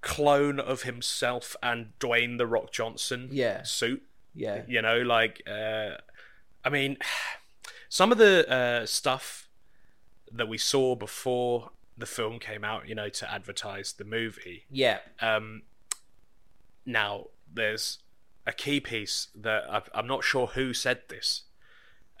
[0.00, 3.62] clone of himself and Dwayne the Rock Johnson Yeah.
[3.64, 4.02] suit.
[4.34, 5.96] Yeah, You know, like uh,
[6.64, 6.98] I mean,
[7.88, 9.48] some of the uh, stuff
[10.30, 14.66] that we saw before the film came out, you know, to advertise the movie.
[14.70, 15.62] yeah, Um,
[16.86, 17.98] now, there's
[18.46, 21.42] a key piece that I've, I'm not sure who said this.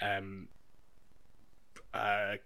[0.02, 0.48] Um,
[1.94, 2.36] uh,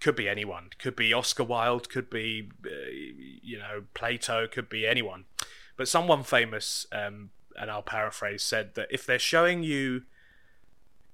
[0.00, 0.70] could be anyone.
[0.78, 1.88] Could be Oscar Wilde.
[1.88, 4.46] Could be, uh, you know, Plato.
[4.46, 5.24] Could be anyone.
[5.76, 10.02] But someone famous, um, and I'll paraphrase, said that if they're showing you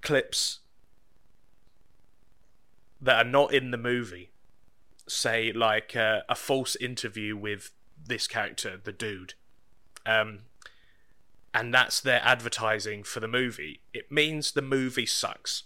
[0.00, 0.60] clips
[3.00, 4.30] that are not in the movie,
[5.08, 7.70] say like uh, a false interview with
[8.04, 9.34] this character, the dude,
[10.06, 10.40] um,
[11.54, 15.64] and that's their advertising for the movie, it means the movie sucks.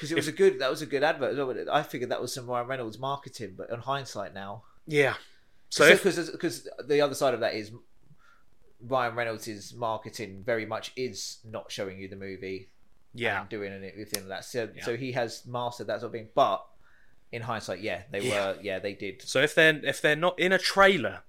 [0.00, 0.58] Because it was a good.
[0.60, 1.36] That was a good advert.
[1.36, 5.14] well, I figured that was some Ryan Reynolds marketing, but on hindsight now, Yeah.
[5.68, 7.70] So because because the other side of that is
[8.80, 12.70] Ryan Reynolds' marketing very much is not showing you the movie
[13.14, 14.44] yeah, and doing anything like that.
[14.44, 14.84] So Yeah.
[14.84, 16.28] so he has mastered that sort of thing.
[16.34, 16.64] But
[17.30, 18.46] in hindsight, yeah, they Yeah.
[18.52, 18.58] were.
[18.62, 19.22] Yeah, they did.
[19.22, 21.22] so if they're if they're not in a trailer,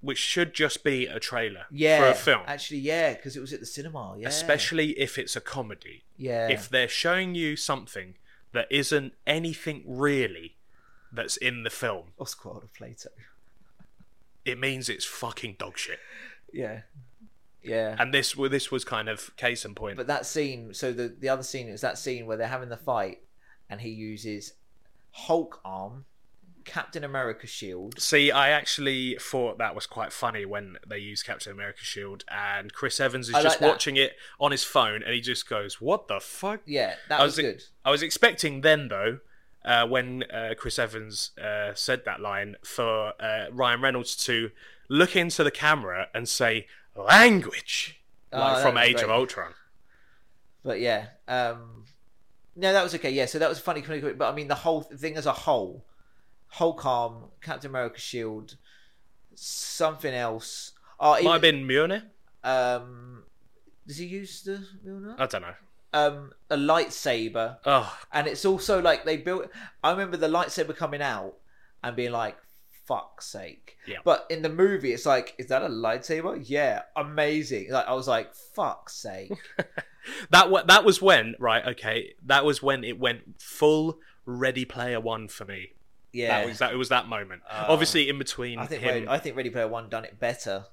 [0.00, 3.52] which should just be a trailer Yeah, for a film, Actually, yeah, because it was
[3.52, 4.16] at the cinema.
[4.18, 6.48] Yeah, especially if it's a comedy, yeah.
[6.48, 8.14] if they're showing you something
[8.52, 10.56] that isn't anything really
[11.12, 13.10] that's in the film, Oscar Wilde of Plato.
[14.44, 15.98] it means it's fucking dog shit.
[16.52, 16.80] Yeah,
[17.62, 17.96] yeah.
[17.98, 19.96] And this this was kind of case in point.
[19.96, 22.76] But that scene, so the the other scene is that scene where they're having the
[22.76, 23.20] fight,
[23.68, 24.54] and he uses
[25.12, 26.04] Hulk arm,
[26.64, 28.00] Captain America shield.
[28.00, 32.72] See, I actually thought that was quite funny when they used Captain America shield, and
[32.72, 35.80] Chris Evans is I just like watching it on his phone, and he just goes,
[35.80, 37.64] "What the fuck?" Yeah, that I was, was good.
[37.84, 39.18] I was expecting then though,
[39.64, 44.50] uh, when uh, Chris Evans uh, said that line, for uh, Ryan Reynolds to
[44.88, 48.00] look into the camera and say language,
[48.32, 49.04] Oh, like from Age great.
[49.04, 49.54] of Ultron.
[50.62, 51.84] But yeah, um,
[52.54, 53.10] no, that was okay.
[53.10, 55.32] Yeah, so that was a funny, funny, but I mean the whole thing as a
[55.32, 55.84] whole,
[56.50, 58.56] Hulk arm, Captain America shield,
[59.34, 60.72] something else.
[60.98, 62.02] Oh, Might even, have been Mjolnir.
[62.44, 63.22] um,
[63.86, 65.14] does he use the Mjolnir?
[65.18, 65.54] I don't know.
[65.92, 69.46] Um, a lightsaber, Oh, and it's also like they built.
[69.82, 71.34] I remember the lightsaber coming out
[71.82, 72.36] and being like,
[72.86, 73.98] "Fuck's sake!" Yeah.
[74.04, 77.72] But in the movie, it's like, "Is that a lightsaber?" Yeah, amazing.
[77.72, 79.32] Like I was like, "Fuck's sake!"
[80.30, 81.66] that wa- that was when right.
[81.70, 85.72] Okay, that was when it went full Ready Player One for me.
[86.12, 86.72] Yeah, That was that.
[86.72, 87.42] It was that moment.
[87.48, 88.88] Uh, Obviously, in between I think him.
[88.94, 90.64] Ready, I think Ready Player One done it better.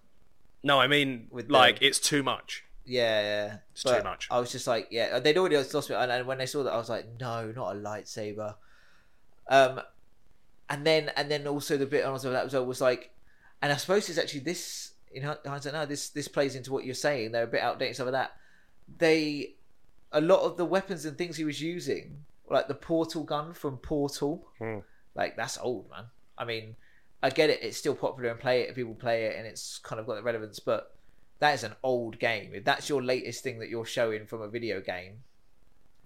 [0.64, 2.64] no, I mean, with like the- it's too much.
[2.86, 3.58] Yeah, yeah.
[3.74, 4.28] It's But too much.
[4.32, 6.72] I was just like, yeah, they'd already lost me, and, and when they saw that,
[6.72, 8.56] I was like, no, not a lightsaber.
[9.50, 9.82] Um,
[10.70, 13.12] and then and then also the bit on that was was like,
[13.62, 14.92] and I suppose it's actually this.
[15.12, 17.32] In hindsight, now this this plays into what you're saying.
[17.32, 18.32] They're a bit outdated stuff of that.
[18.98, 19.56] They,
[20.12, 23.78] a lot of the weapons and things he was using, like the portal gun from
[23.78, 24.80] Portal, Hmm.
[25.18, 26.06] Like that's old, man.
[26.38, 26.76] I mean,
[27.22, 30.00] I get it; it's still popular and play it, people play it, and it's kind
[30.00, 30.60] of got the relevance.
[30.60, 30.96] But
[31.40, 32.52] that is an old game.
[32.54, 35.24] If that's your latest thing that you're showing from a video game,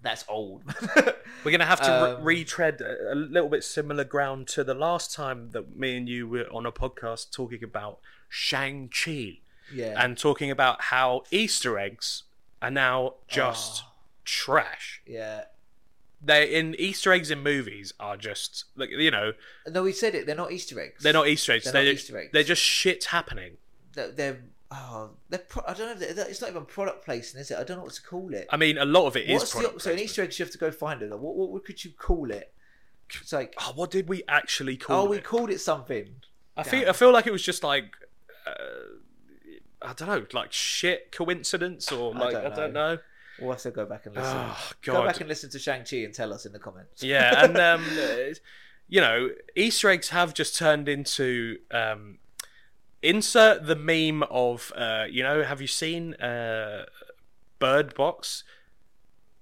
[0.02, 0.62] that's old.
[1.44, 4.74] We're gonna have to Um, re- retread a, a little bit similar ground to the
[4.74, 7.98] last time that me and you were on a podcast talking about
[8.28, 9.38] Shang Chi
[9.72, 12.24] yeah, and talking about how Easter eggs
[12.60, 13.88] are now just Oh.
[14.24, 15.02] trash.
[15.06, 15.44] yeah.
[16.24, 19.32] They in Easter eggs in movies are just like you know
[19.68, 20.26] No, we said it.
[20.26, 21.02] They're not Easter eggs.
[21.02, 21.64] they're not Easter eggs.
[21.64, 22.30] They're They're, not Easter eggs.
[22.32, 23.56] they're just shit happening.
[23.94, 24.12] They're.
[24.12, 24.38] they're
[24.70, 26.06] oh, they're pro- I don't know.
[26.06, 27.58] It's not even product placing, is it?
[27.58, 28.46] I don't know what to call it.
[28.50, 29.38] I mean, a lot of it is.
[29.40, 29.98] What's the product so an.
[29.98, 30.38] Easter egg?
[30.38, 31.10] You have to go find it.
[31.10, 32.52] What, what, what could you call it?
[33.20, 35.06] It's like Oh, what did we actually call it?
[35.06, 35.24] oh, we it?
[35.24, 36.14] called it something.
[36.56, 37.94] I feel I feel like it was just like
[38.46, 38.52] uh,
[39.82, 42.98] I don't know, like shit coincidence or I like don't I don't know.
[43.42, 44.36] We'll have to go back and listen.
[44.36, 47.02] Oh Go back and listen to Shang Chi and tell us in the comments.
[47.02, 47.84] yeah, and um,
[48.88, 52.18] you know, Easter eggs have just turned into um,
[53.02, 56.86] insert the meme of uh, you know, have you seen uh,
[57.58, 58.44] Bird Box?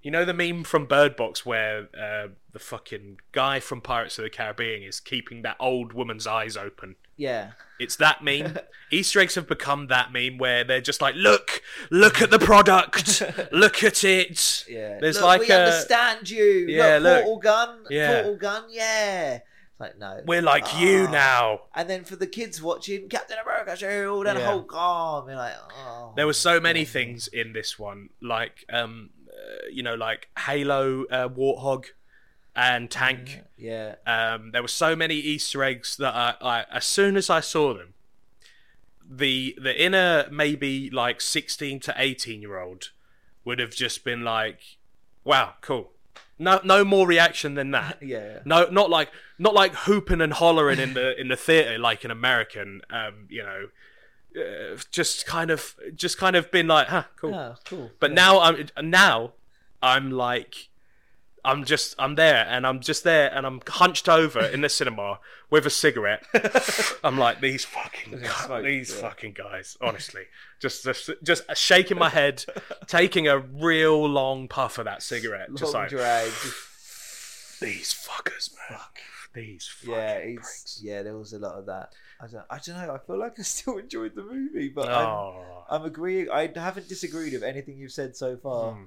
[0.03, 4.23] You know the meme from Bird Box where uh, the fucking guy from Pirates of
[4.23, 6.95] the Caribbean is keeping that old woman's eyes open.
[7.17, 7.51] yeah.
[7.79, 8.57] It's that meme.
[8.91, 13.23] Easter eggs have become that meme where they're just like, look, look at the product,
[13.51, 14.65] look at it.
[14.69, 16.43] Yeah, There's look, like we a, understand you.
[16.69, 17.23] Yeah, look, look.
[17.23, 17.79] portal gun.
[17.89, 18.13] Yeah.
[18.21, 18.63] portal gun.
[18.69, 19.33] Yeah.
[19.35, 20.21] It's like no.
[20.27, 21.11] we're like you Ah.
[21.11, 21.61] now.
[21.73, 24.45] And then for the kids watching Captain America shield and Yeah.
[24.45, 26.13] Hulk arm, you're like, oh.
[26.15, 29.09] There were so many things in this one, like um,
[29.71, 31.87] you know, like Halo, uh, Warthog,
[32.55, 33.41] and Tank.
[33.57, 37.39] Yeah, Um, there were so many Easter eggs that I, I, as soon as I
[37.39, 37.93] saw them,
[39.09, 42.91] the the inner maybe like sixteen to eighteen year old
[43.43, 44.59] would have just been like,
[45.23, 45.91] "Wow, cool."
[46.39, 47.99] No, no more reaction than that.
[48.01, 48.39] yeah.
[48.45, 52.11] No, not like not like hooping and hollering in the in the theater like an
[52.11, 52.81] American.
[52.89, 53.67] Um, you know,
[54.37, 57.91] uh, just kind of just kind of been like, "Huh, cool." Oh, cool.
[57.99, 58.15] But Yeah.
[58.15, 59.33] now I'm now
[59.81, 60.69] I'm like
[61.43, 65.19] I'm just I'm there and I'm just there and I'm hunched over in the cinema
[65.49, 66.23] with a cigarette.
[67.03, 69.01] I'm like these fucking Just gu- smoke, these yeah.
[69.01, 69.75] fucking guys.
[69.81, 70.23] Honestly,
[70.59, 72.45] just just just shaking my head,
[72.87, 76.29] taking a real long puff of that cigarette, just long like drag.
[77.59, 78.79] these fuckers, man.
[79.33, 81.03] These Yeah, it's yeah.
[81.03, 81.93] There was a lot of that.
[82.19, 82.45] I don't.
[82.49, 82.93] I don't know.
[82.93, 85.65] I feel like I still enjoyed the movie, but Oh.
[85.69, 86.29] I'm, I'm agreeing.
[86.29, 88.73] I haven't disagreed with anything you've said so far.
[88.73, 88.83] Hmm.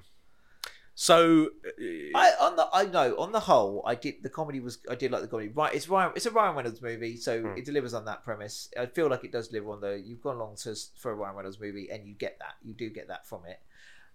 [0.97, 4.77] So uh, I on the I know on the whole I did the comedy was
[4.89, 7.57] I did like the comedy right it's Ryan it's a Ryan Reynolds movie so Hmm.
[7.57, 10.37] it delivers on that premise I feel like it does deliver on the you've gone
[10.37, 13.27] along to for a Ryan Reynolds movie and you get that you do get that
[13.27, 13.59] from it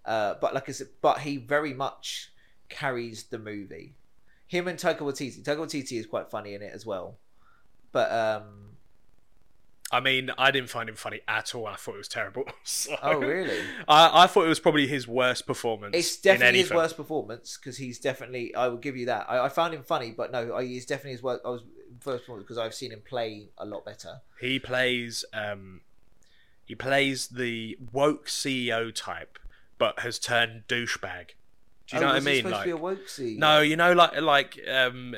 [0.06, 2.32] uh, but like I said but he very much
[2.70, 3.92] carries the movie
[4.50, 7.18] him and Taika Waititi Taika Waititi is quite funny in it as well
[7.92, 8.66] but um
[9.92, 11.66] I mean, I didn't find him funny at all.
[11.66, 12.44] I thought it was terrible.
[12.62, 15.96] So- oh really I, I thought it was probably his worst performance.
[15.96, 16.78] It's definitely his film.
[16.78, 18.54] worst performance because he's definitely.
[18.54, 19.26] I will give you that.
[19.28, 21.42] I, I found him funny, but no, I, he's definitely his worst.
[21.44, 21.62] I was
[21.98, 24.20] first performance because I've seen him play a lot better.
[24.40, 25.80] He plays, um,
[26.64, 29.40] he plays the woke CEO type,
[29.76, 31.30] but has turned douchebag.
[31.90, 32.36] Do you Oh, know what I mean?
[32.38, 33.38] Supposed Like, to be a woke scene?
[33.38, 35.14] no, you know, like, like, um,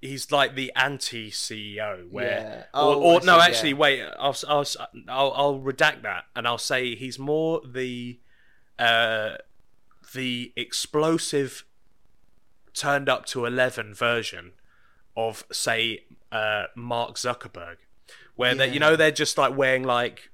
[0.00, 2.10] he's like the anti CEO.
[2.10, 2.80] Where, Yeah.
[2.80, 3.76] or, Oh, or no, see, actually, yeah.
[3.76, 4.02] wait.
[4.18, 4.66] I'll, I'll
[5.08, 8.18] I'll I'll redact that, and I'll say he's more the
[8.78, 9.36] uh
[10.14, 11.64] the explosive
[12.72, 14.52] turned up to eleven version
[15.16, 17.76] of say uh Mark Zuckerberg,
[18.34, 20.30] where they you know they're just like wearing like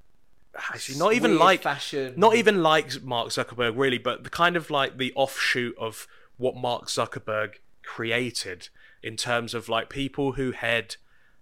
[0.73, 2.13] actually not even like fashion.
[2.17, 6.55] not even like Mark Zuckerberg really, but the kind of like the offshoot of what
[6.55, 8.69] Mark Zuckerberg created
[9.03, 10.95] in terms of like people who head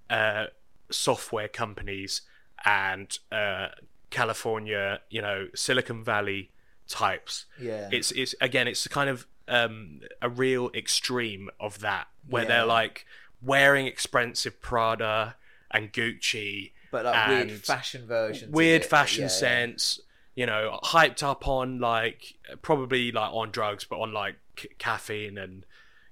[0.09, 0.45] uh,
[0.89, 2.21] software companies
[2.65, 3.69] and uh,
[4.09, 6.51] California, you know, Silicon Valley
[6.87, 7.45] types.
[7.59, 7.89] Yeah.
[7.91, 12.49] It's it's again, it's kind of um, a real extreme of that where Yeah.
[12.49, 13.05] they're like
[13.41, 15.35] wearing expensive Prada
[15.71, 18.51] and Gucci but like weird fashion versions.
[18.53, 19.99] weird fashion Yeah, sense
[20.35, 25.37] you know hyped up on like probably like on drugs but on like c- caffeine
[25.37, 25.65] and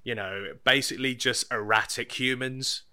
[0.03, 2.83] you know basically just erratic humans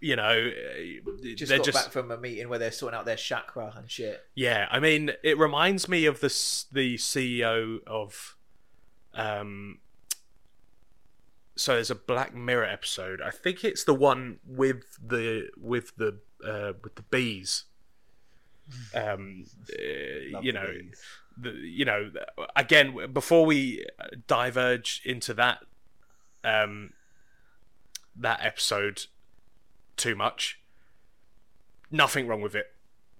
[0.00, 3.16] you know uh, Just got just back from a meeting where they're sorting out their
[3.16, 4.22] chakra and shit.
[4.34, 6.28] yeah i mean it reminds me of the
[6.72, 8.36] the ceo of
[9.14, 9.78] um
[11.56, 16.18] so there's a black mirror episode i think it's the one with the with the
[16.46, 17.64] uh with the bees
[18.94, 21.00] um uh, you know bees.
[21.40, 22.10] the, you know
[22.56, 23.84] again before we
[24.26, 25.58] diverge into that
[26.44, 26.92] um
[28.16, 29.06] that episode
[29.96, 30.60] too much
[31.90, 32.66] nothing wrong with it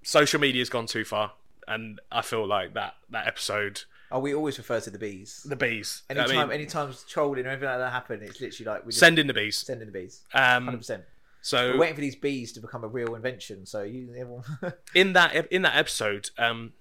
[0.02, 1.32] social media's gone too far
[1.66, 5.46] and i feel like that that episode Oh, we always refer to the bees.
[5.48, 8.84] the bees I Anytime, mean, anytime trolling or anything like that happen, it's literally like
[8.84, 10.22] we just send in the bees send in the bees.
[10.32, 11.04] Hundred um percent.
[11.42, 13.66] So We're waiting for these bees to become a real invention.
[13.66, 14.44] So you, everyone,
[14.94, 16.72] in that in that episode, um,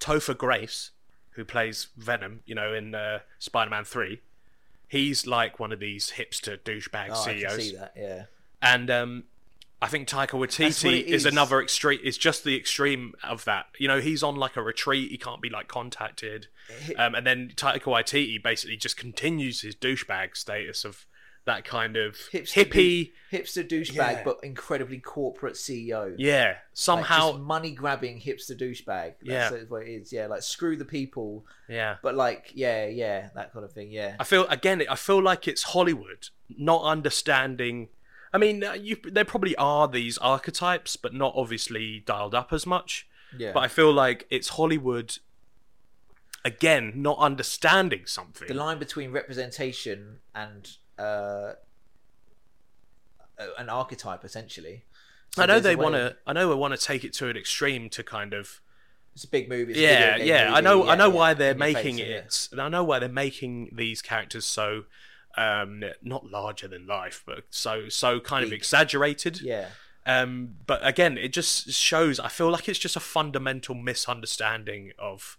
[0.00, 0.90] Topher Grace,
[1.30, 4.22] who plays Venom, you know, in uh, Spider-Man Three,
[4.86, 7.92] he's like one of these hipster douchebag oh, I can see that.
[7.96, 8.24] Yeah,
[8.62, 9.24] and um,
[9.82, 11.26] I think Taika Waititi it is.
[11.26, 11.26] is.
[11.26, 12.00] another extreme.
[12.02, 13.66] Is just the extreme of that.
[13.78, 15.10] You know, he's on like a retreat.
[15.10, 16.46] He can't be like contacted,
[16.96, 21.04] um, and then Taika Waititi basically just continues his douchebag status of
[21.48, 23.12] that kind of Hipster hippie.
[23.32, 24.22] hipster douchebag, Yeah.
[24.24, 26.14] but incredibly corporate CEO.
[26.16, 27.32] Yeah, somehow.
[27.32, 29.14] just money grabbing hipster douchebag.
[29.22, 29.50] Yeah.
[29.68, 30.12] What it is.
[30.12, 31.96] Yeah, like screw the people, yeah.
[32.02, 33.90] but like yeah, yeah, that kind of thing.
[33.90, 34.82] Yeah, I feel again.
[34.88, 37.88] I feel like it's Hollywood not understanding.
[38.32, 42.66] I mean, uh, you, there probably are these archetypes, but not obviously dialed up as
[42.66, 43.08] much.
[43.36, 43.52] yeah.
[43.52, 45.18] But I feel like it's Hollywood
[46.44, 48.46] again not understanding something.
[48.48, 51.52] the line between representation and uh,
[53.56, 54.84] an archetype, essentially.
[55.30, 56.16] So I know they want to.
[56.26, 58.60] I know they want to take it to an extreme to kind of.
[59.14, 59.74] It's a big movie.
[59.74, 60.52] Yeah, yeah.
[60.52, 60.88] I movie, know.
[60.88, 62.04] I know yeah, why they're making yeah.
[62.04, 62.48] it.
[62.52, 64.84] And I know why they're making these characters so.
[65.36, 69.40] Um, not larger than life, but so so kind of exaggerated.
[69.40, 69.68] Yeah,
[70.08, 72.18] Um, but again, it just shows.
[72.18, 75.36] I feel like it's just a fundamental misunderstanding of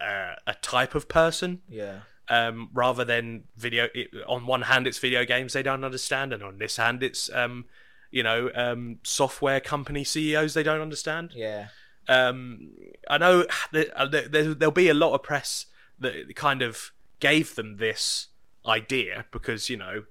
[0.00, 3.88] uh, a type of person, yeah, um, rather than video.
[3.94, 7.30] It, on one hand, it's video games they don't understand, and on this hand, it's
[7.32, 7.66] um,
[8.10, 11.32] you know, um, software company CEOs they don't understand.
[11.34, 11.68] yeah.
[12.06, 12.72] Um,
[13.08, 15.66] I know there, uh, there, there'll be a lot of press
[15.98, 18.28] that kind of gave them this
[18.66, 20.04] idea because you know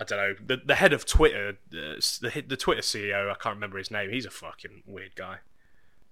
[0.00, 3.30] I don't know the the head of Twitter, uh, the the Twitter CEO.
[3.30, 4.10] I can't remember his name.
[4.10, 5.38] He's a fucking weird guy.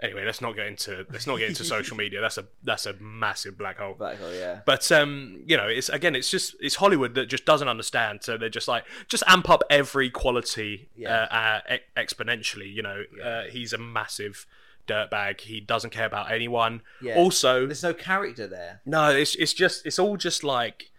[0.00, 2.20] Anyway, let's not get into let's not get into social media.
[2.20, 3.94] That's a that's a massive black hole.
[3.94, 4.32] Black hole.
[4.32, 8.22] Yeah, But um, you know, it's again, it's just it's Hollywood that just doesn't understand.
[8.22, 11.22] So they're just like, just amp up every quality Yeah.
[11.30, 12.70] uh, uh, e- exponentially.
[12.72, 14.46] You know, uh, he's a massive
[14.86, 15.40] dirtbag.
[15.40, 16.82] He doesn't care about anyone.
[17.00, 17.16] Yeah.
[17.16, 18.82] Also, there's no character there.
[18.84, 20.90] no, it's it's just it's all just like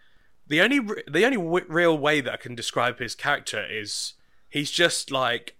[0.48, 4.14] the only the only w- real way that I can describe his character is
[4.50, 5.54] he's just like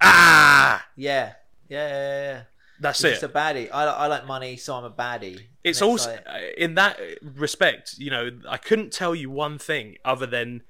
[0.00, 0.86] ah.
[0.96, 1.34] Yeah,
[1.68, 2.22] yeah, yeah.
[2.32, 2.42] yeah.
[2.80, 3.10] That's it.
[3.10, 3.68] just a baddie.
[3.72, 5.42] I, I like money, so I'm a baddie.
[5.62, 9.96] it's also like- uh, in that respect you know i couldn't tell you one thing
[10.04, 10.62] other than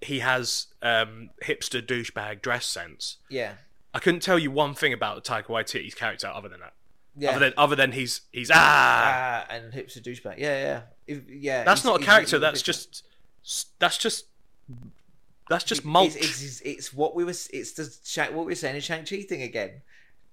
[0.00, 3.54] he has um hipster douchebag dress sense yeah,
[3.92, 6.74] i couldn't tell you one thing about taika waititi's character other than that
[7.16, 7.30] yeah.
[7.30, 10.38] other than other than he's he's ah ah, and hipster douchebag.
[10.38, 11.64] Yeah, yeah, If- yeah.
[11.64, 13.04] that's not a character that's just
[13.80, 14.26] that's just
[15.48, 17.48] that's just It's- mulch It's, it's, it's what we was.
[17.52, 17.84] It's the
[18.32, 19.82] what we were saying in Shang Chi thing again.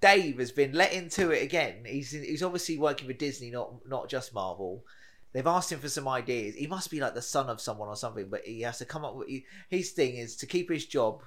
[0.01, 1.83] Dave has been let into it again.
[1.85, 4.83] He's he's obviously working for Disney, not not just Marvel.
[5.31, 6.55] They've asked him for some ideas.
[6.55, 9.05] He must be like the son of someone or something, but he has to come
[9.05, 9.27] up with.
[9.27, 11.21] He, his thing is to keep his job.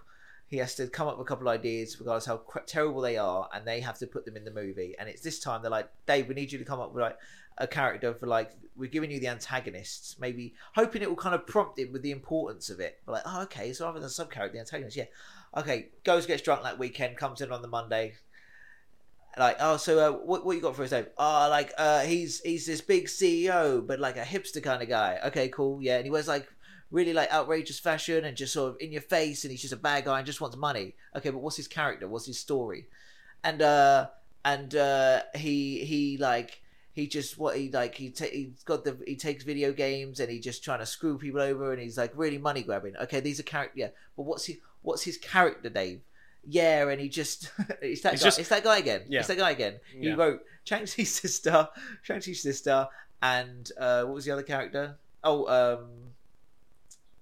[0.48, 3.48] He has to come up with a couple of ideas, regardless how terrible they are,
[3.54, 4.94] and they have to put them in the movie.
[4.98, 7.16] And it's this time they're like, Dave, we need you to come up with like
[7.58, 11.46] a character for like we're giving you the antagonists, maybe hoping it will kind of
[11.46, 12.98] prompt him with the importance of it.
[13.04, 15.04] But like, oh, okay, so rather than sub character, the antagonist, yeah,
[15.56, 18.14] okay, goes gets drunk that weekend, comes in on the Monday.
[19.38, 21.06] Like, oh, so uh, what what you got for his name?
[21.16, 25.18] Oh, like, uh, he's he's this big CEO, but like a hipster kind of guy.
[25.26, 26.48] Okay, cool, yeah, and he wears like
[26.90, 29.78] really like outrageous fashion and just sort of in your face, and he's just a
[29.78, 30.94] bad guy and just wants money.
[31.16, 32.06] Okay, but what's his character?
[32.06, 32.88] What's his story?
[33.42, 34.08] And uh,
[34.44, 36.60] and uh, he he like
[36.92, 40.30] he just what he like he ta- he's got the he takes video games and
[40.30, 42.96] he just trying to screw people over and he's like really money grabbing.
[42.98, 46.02] Okay, these are character yeah, but what's he what's his character name?
[46.48, 48.24] Yeah, and he just it's that He's guy.
[48.26, 49.02] just- it's that guy again.
[49.08, 49.20] Yeah.
[49.20, 49.74] It's that guy again.
[49.96, 50.14] He Yeah.
[50.14, 51.68] wrote Shang-Chi's sister,
[52.02, 52.88] Shang-Chi's sister,
[53.22, 54.96] and uh, what was the other character?
[55.24, 55.88] Oh, um,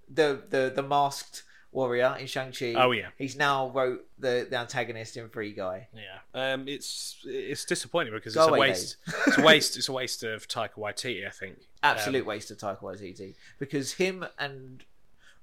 [0.08, 1.42] the the the masked
[1.72, 2.74] warrior in Shang-Chi.
[2.76, 5.88] Oh yeah, He's now wrote the the antagonist in Free Guy.
[5.94, 6.52] yeah.
[6.54, 8.96] Um, it's it's disappointing because Go it's a waste.
[9.26, 9.76] it's a waste.
[9.76, 11.26] It's a waste of Taika Waititi.
[11.26, 11.58] I think.
[11.82, 14.84] Absolute Um, waste of Taika Waititi because him and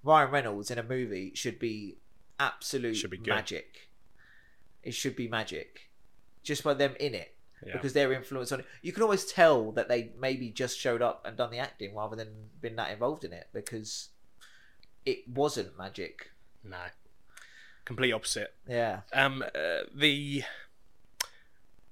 [0.03, 1.95] Ryan Reynolds in a movie should be
[2.39, 3.89] absolute Should be magic.
[4.83, 5.89] It should be magic,
[6.43, 7.35] just by them in it
[7.65, 7.73] yeah.
[7.73, 8.65] because their influence on it.
[8.81, 12.15] You can always tell that they maybe just showed up and done the acting rather
[12.15, 14.09] than been that involved in it because
[15.05, 16.31] it wasn't magic.
[16.63, 16.77] no,
[17.85, 18.53] complete opposite.
[18.67, 20.43] Yeah, Um, uh, the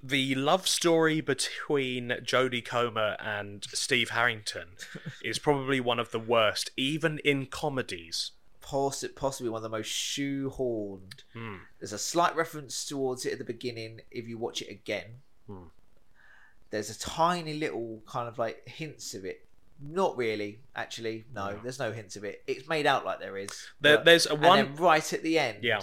[0.04, 4.70] the love story between Jodie Comer and Steve Harrington
[5.24, 8.32] is probably one of the worst, even in comedies.
[8.66, 11.22] Poss- possibly one of the most shoehorned.
[11.34, 11.58] Hmm.
[11.80, 15.22] There's a slight reference towards it at the beginning if you watch it again.
[15.46, 15.66] Hmm.
[16.72, 19.48] There's a tiny little kind of like hints of it.
[19.80, 21.26] Not really, actually.
[21.34, 21.60] No, No.
[21.62, 22.44] there's no hints of it.
[22.48, 23.50] It's made out like there is.
[23.82, 25.82] There, but- there's a and one right at the end, Yeah.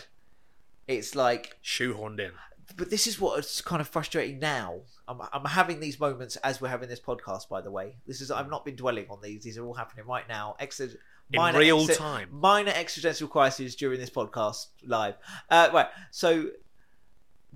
[0.88, 1.56] it's like.
[1.62, 2.32] shoehorned in.
[2.76, 4.80] But this is what is kind of frustrating now.
[5.06, 7.48] I'm, I'm having these moments as we're having this podcast.
[7.48, 9.44] By the way, this is I've not been dwelling on these.
[9.44, 10.56] These are all happening right now.
[11.32, 12.28] Exit In real time.
[12.32, 15.14] minor existential crisis during this podcast live.
[15.50, 16.48] Uh, right, so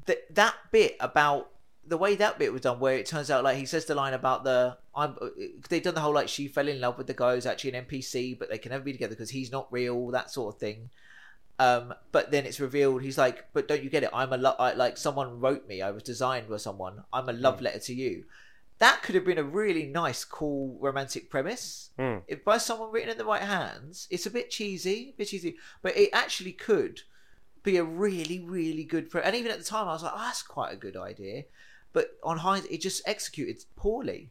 [0.07, 1.51] th- that bit about
[1.87, 4.13] the way that bit was done, where it turns out like he says the line
[4.15, 5.17] about the I'm
[5.69, 7.85] they've done the whole like she fell in love with the guy who's actually an
[7.85, 10.91] NPC, but they can never be together because he's not real, that sort of thing.
[11.59, 14.11] Um, but then it's revealed he's like, but don't you get it?
[14.13, 15.81] I'm a lo- I, like someone wrote me.
[15.81, 17.05] I was designed by someone.
[17.13, 18.25] I'm a love letter to you.
[18.79, 22.19] That could have been a really nice, cool, romantic premise Hmm.
[22.29, 25.57] if by someone written in the right hands, it's a bit cheesy, a bit cheesy,
[25.81, 27.01] but it actually could
[27.63, 29.09] be a really, really good.
[29.11, 31.45] Pre- and even at the time, I was like, oh, that's quite a good idea.
[31.95, 34.31] But on hindsight, it just executed poorly,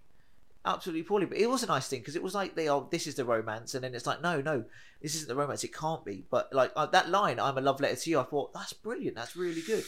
[0.63, 1.25] absolutely poorly.
[1.25, 2.87] But it was a nice thing because it was like they are.
[2.91, 4.65] This is the romance, and then it's like, no, no,
[5.01, 5.63] this isn't the romance.
[5.63, 6.23] It can't be.
[6.29, 9.15] But like uh, that line, "I'm a love letter to you." I thought that's brilliant.
[9.15, 9.83] That's really good.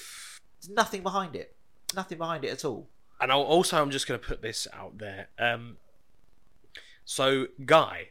[0.62, 1.56] There's nothing behind it.
[1.96, 2.90] Nothing behind it at all.
[3.20, 5.30] And I'll, also, I'm just going to put this out there.
[5.40, 5.78] Um,
[7.04, 8.10] so, Guy,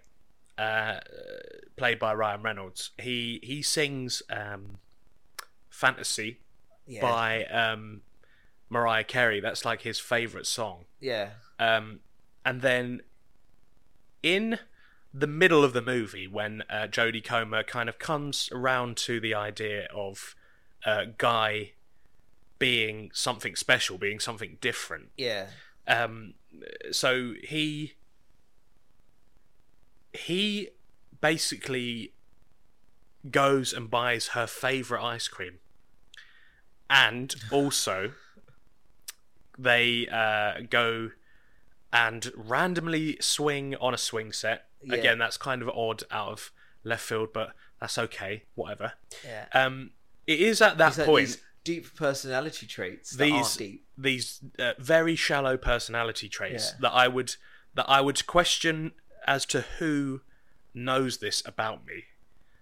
[0.59, 0.99] uh,
[1.77, 4.79] played by Ryan Reynolds, he he sings um,
[5.71, 6.41] "Fantasy"
[6.87, 7.03] Yeah.
[7.03, 8.03] by um,
[8.71, 9.41] Mariah Carey.
[9.41, 10.87] That's like his favorite song.
[11.01, 11.31] Yeah.
[11.59, 12.01] Um,
[12.45, 13.03] and then
[14.23, 14.59] in
[15.13, 19.35] the middle of the movie, when uh, Jodie Comer kind of comes around to the
[19.35, 20.35] idea of
[20.85, 21.73] uh, Guy
[22.59, 25.11] being something special, being something different.
[25.17, 25.47] Yeah.
[25.87, 26.35] Um,
[26.91, 27.95] so he
[30.13, 30.71] he
[31.21, 32.13] basically
[33.31, 35.59] goes and buys her favorite ice cream,
[36.89, 38.13] and also
[39.59, 41.11] they uh, go
[41.93, 44.67] and randomly swing on a swing set.
[44.83, 44.97] Yeah.
[44.97, 46.53] Again, that's kind of odd out of
[46.85, 48.45] left field, but that's okay.
[48.55, 48.93] Whatever.
[49.25, 49.47] Yeah.
[49.53, 49.91] Um,
[50.27, 53.85] it is at that Is that point these deep personality traits these deep.
[53.99, 56.79] these uh, very shallow personality traits Yeah.
[56.83, 57.31] that I would
[57.75, 58.93] that I would question
[59.27, 60.21] as to who
[60.73, 62.05] knows this about me.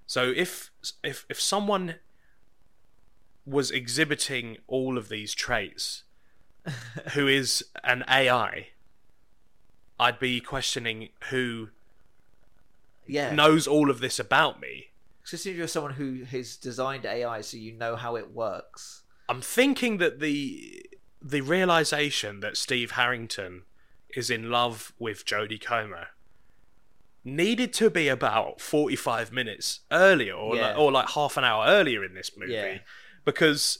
[0.07, 0.71] So if
[1.03, 1.97] if if someone
[3.47, 6.05] was exhibiting all of these traits,
[7.15, 8.69] who is an AI,
[10.01, 11.69] I'd be questioning who
[13.07, 13.35] Yeah.
[13.35, 14.89] knows all of this about me.
[15.33, 19.03] If you're someone who has designed AI so you know how it works.
[19.29, 20.85] I'm thinking that the
[21.22, 23.62] the realization that Steve Harrington
[24.11, 26.09] is in love with Jodie Comer
[27.25, 30.68] needed to be about 45 minutes earlier or Yeah.
[30.68, 32.79] like, or like half an hour earlier in this movie Yeah.
[33.25, 33.79] because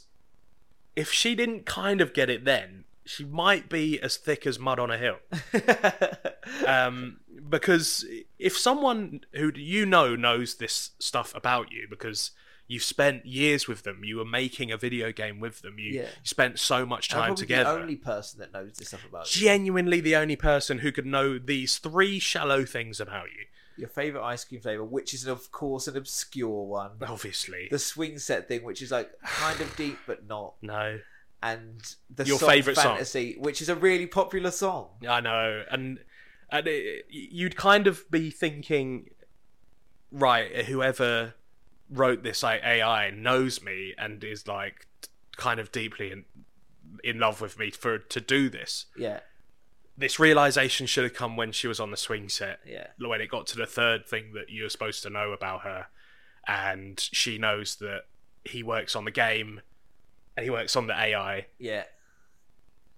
[0.95, 4.79] if she didn't kind of get it then she might be as thick as mud
[4.79, 5.17] on a hill
[6.67, 7.17] um,
[7.49, 8.05] because
[8.39, 12.31] if someone who you know knows this stuff about you because
[12.67, 14.03] You've spent years with them.
[14.03, 15.77] You were making a video game with them.
[15.77, 16.01] You, Yeah.
[16.01, 17.71] you spent so much I'm time together.
[17.75, 19.41] the only person that knows this stuff about you.
[19.41, 23.45] Genuinely, the only person who could know these three shallow things about you.
[23.77, 26.91] Your favorite ice cream flavor, which is of course an obscure one.
[27.07, 31.01] Obviously, The swing set thing, which is like kind of deep but not, no.
[31.51, 32.85] And the Your song favourite song.
[32.95, 34.89] fantasy, which is a really popular song.
[35.07, 35.99] I know, and
[36.51, 39.09] and it, you'd kind of be thinking,
[40.11, 40.65] right?
[40.65, 41.35] Whoever
[41.89, 44.87] wrote this like, AI knows me and is like
[45.37, 46.25] kind of deeply in
[47.03, 48.85] in love with me for to do this.
[48.97, 49.19] Yeah,
[49.97, 52.59] This realization should have come when she was on the swing set.
[52.65, 55.87] yeah, When it got to the third thing that you're supposed to know about her,
[56.47, 58.03] and she knows that
[58.43, 59.61] he works on the game
[60.35, 61.45] and he works on the AI.
[61.59, 61.83] yeah.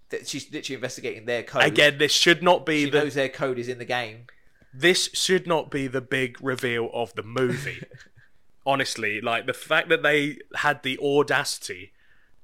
[0.10, 1.64] That she's literally investigating their code.
[1.64, 4.28] Again, this should not be she the knows their code is in the game.
[4.74, 7.84] this should not be the big reveal of the movie.
[8.66, 11.92] Honestly, like the fact that they had the audacity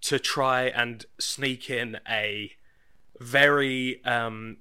[0.02, 2.52] to try and sneak in a
[3.20, 4.58] very um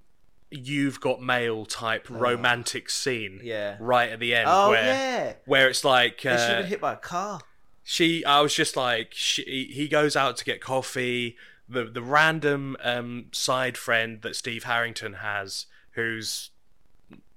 [0.51, 3.77] you've got mail type romantic scene Yeah.
[3.81, 6.67] right at the end Oh where yeah, where it's like they should have uh, been
[6.67, 7.41] hit by a car.
[7.85, 11.37] She i was just like she, he goes out to get coffee
[11.69, 16.51] the the random um side friend that steve harrington has who's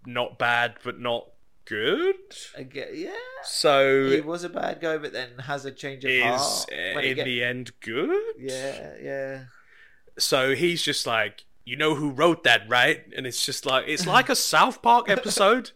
[0.05, 1.27] not bad but not
[1.65, 2.15] good
[2.93, 3.09] yeah.
[3.43, 6.69] so He was a bad guy, but then has a change of is heart.
[6.71, 9.43] uh, he in get- the end good Yeah, yeah.
[10.19, 14.05] so he's just like you know who wrote that right and it's just like it's
[14.15, 15.71] like a south park episode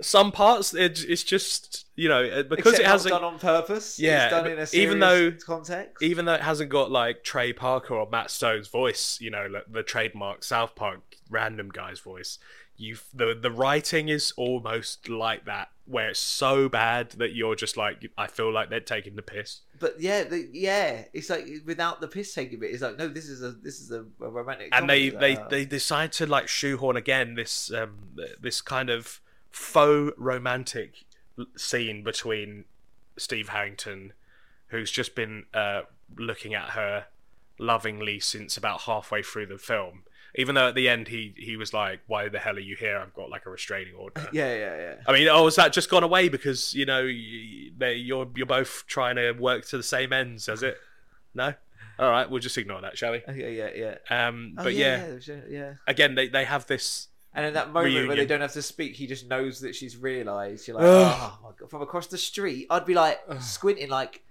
[0.00, 3.98] some parts it's, it's just you know uh, because Except it hasn't done on purpose.
[4.00, 6.02] Yeah, it's done in a even though- context.
[6.02, 9.64] even though it hasn't got like Trey Parker or Matt Stone's voice, you know, like
[9.70, 12.38] the trademark South Park random guy's voice,
[12.76, 17.76] you the the writing is almost like that, where it's so bad that you're just
[17.76, 19.60] like, I feel like they're taking the piss.
[19.78, 23.28] but yeah, the, yeah, it's like without the piss taking bit, it's like no, this
[23.28, 24.70] is a this is a, a romantic.
[24.72, 27.98] And they they Uh, they decide to like shoehorn again this um
[28.40, 29.20] this kind of
[29.50, 31.04] faux romantic
[31.56, 32.64] scene between
[33.16, 34.12] Steve Harrington,
[34.68, 35.82] who's just been uh,
[36.16, 37.06] looking at her
[37.58, 40.02] lovingly since about halfway through the film.
[40.36, 42.98] Even though at the end he he was like, "Why the hell are you here?
[42.98, 44.94] I've got like a restraining order." yeah, yeah, yeah.
[45.06, 48.46] I mean, oh, has that just gone away because you know y- they, you're you're
[48.46, 50.46] both trying to work to the same ends?
[50.46, 50.76] Has it?
[51.34, 51.54] No.
[51.96, 53.18] All right, we'll just ignore that, shall we?
[53.28, 54.26] Okay, yeah, yeah.
[54.26, 55.72] Um, Oh, but yeah, yeah, yeah, yeah.
[55.86, 58.96] again, they they have this And in that moment where they don't have to speak,
[58.96, 60.66] he just knows that she's realised.
[60.66, 61.70] You're like, oh my god!
[61.70, 64.23] From across the street, I'd be like squinting, like,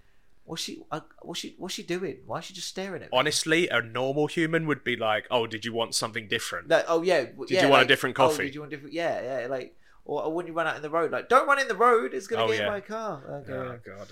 [0.46, 0.82] what's she?
[0.92, 1.56] uh, What's she?
[1.58, 2.18] What's she doing?
[2.26, 3.18] Why is she just staring at me?
[3.18, 7.02] honestly, a normal human would be like, "Oh, did you want something different?" Like, oh
[7.02, 7.22] yeah.
[7.26, 8.44] Did yeah, you want a like, different oh, coffee?
[8.46, 8.94] did you want different?
[8.94, 9.48] Yeah, yeah.
[9.48, 9.76] Like,
[10.06, 12.14] or, or when you run out in the road, like, don't run in the road.
[12.14, 12.66] It's gonna Oh, get yeah.
[12.68, 13.44] in my car.
[13.48, 13.54] Okay.
[13.54, 14.08] Oh god.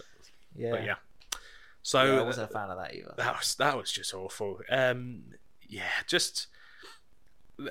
[0.56, 0.72] yeah.
[0.72, 0.96] But yeah.
[1.84, 3.14] So Yeah, I wasn't a fan of that either.
[3.18, 4.60] that was that was just awful.
[4.70, 5.24] Um,
[5.68, 6.48] yeah, just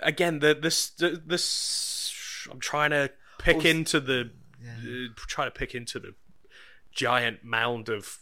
[0.03, 2.47] again the this the, this.
[2.51, 4.31] I'm trying to pick Also- into the
[4.63, 5.07] Yeah.
[5.07, 6.15] uh, try to pick into the
[6.93, 8.19] giant mound of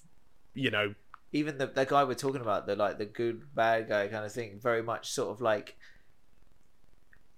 [0.58, 0.94] you know
[1.32, 4.32] Even the the guy we're talking about, the like the good bad guy kind of
[4.32, 5.76] thing, very much sort of like,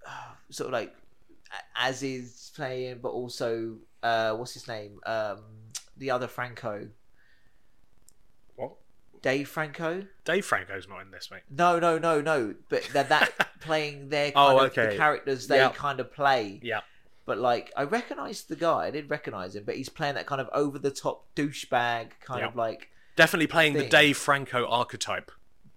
[0.50, 0.94] sort of like,
[1.80, 5.00] Aziz playing, but also, uh, what's his name?
[5.04, 5.38] Um,
[5.96, 6.88] the other Franco,
[8.56, 8.72] what
[9.22, 10.06] Dave Franco.
[10.24, 11.42] Dave Franco's not in this mate.
[11.50, 12.54] No, no, no, no.
[12.68, 14.86] But that that playing their Oh, kind of okay.
[14.92, 15.74] the characters they Yep.
[15.74, 16.60] kind of play.
[16.62, 16.80] Yeah,
[17.26, 18.86] But like, I recognised the guy.
[18.86, 22.40] I did recognise him, but he's playing that kind of over the top douchebag kind
[22.40, 22.48] Yeah.
[22.48, 22.88] of like
[23.20, 25.30] definitely playing the Dave Franco archetype.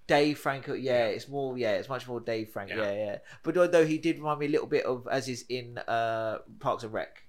[0.08, 0.74] Dave Franco.
[0.74, 1.58] Yeah, it's more.
[1.58, 2.76] Yeah, it's much more Dave Franco.
[2.76, 2.92] Yeah.
[2.92, 3.18] Yeah, yeah.
[3.44, 6.92] But although he did remind me a little bit of Aziz in uh, Parks and
[6.94, 7.24] Rec.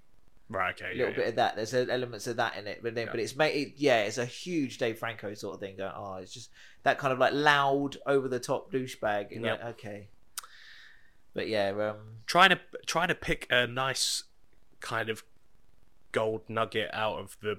[0.48, 0.74] Right.
[0.74, 0.90] Okay.
[0.92, 1.16] A Yeah, little yeah.
[1.16, 1.56] bit of that.
[1.56, 3.12] There's uh, elements of that in it, but then, Yeah.
[3.12, 3.54] but it's made.
[3.54, 5.76] It, yeah, it's a huge Dave Franco sort of thing.
[5.76, 6.50] Going, oh, it's just
[6.82, 9.30] that kind of like loud, over the top douchebag.
[9.30, 9.42] Yep.
[9.42, 10.08] Like, okay.
[11.32, 11.96] But yeah, um,
[12.26, 14.24] trying to trying to pick a nice
[14.80, 15.22] kind of
[16.12, 17.58] gold nugget out of the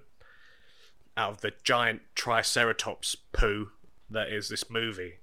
[1.17, 3.71] out of the giant triceratops poo
[4.09, 5.15] that is this movie.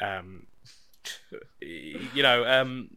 [0.00, 0.46] Um,
[1.60, 2.90] you know, um,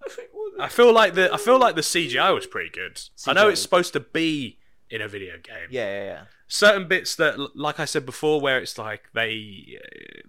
[0.60, 3.00] I feel like the I feel like the CGI was pretty good.
[3.28, 4.58] I know it's supposed to be
[4.90, 5.68] in a video game.
[5.70, 6.22] yeah, yeah, yeah.
[6.48, 9.80] Certain bits that, like I said before, where it's like they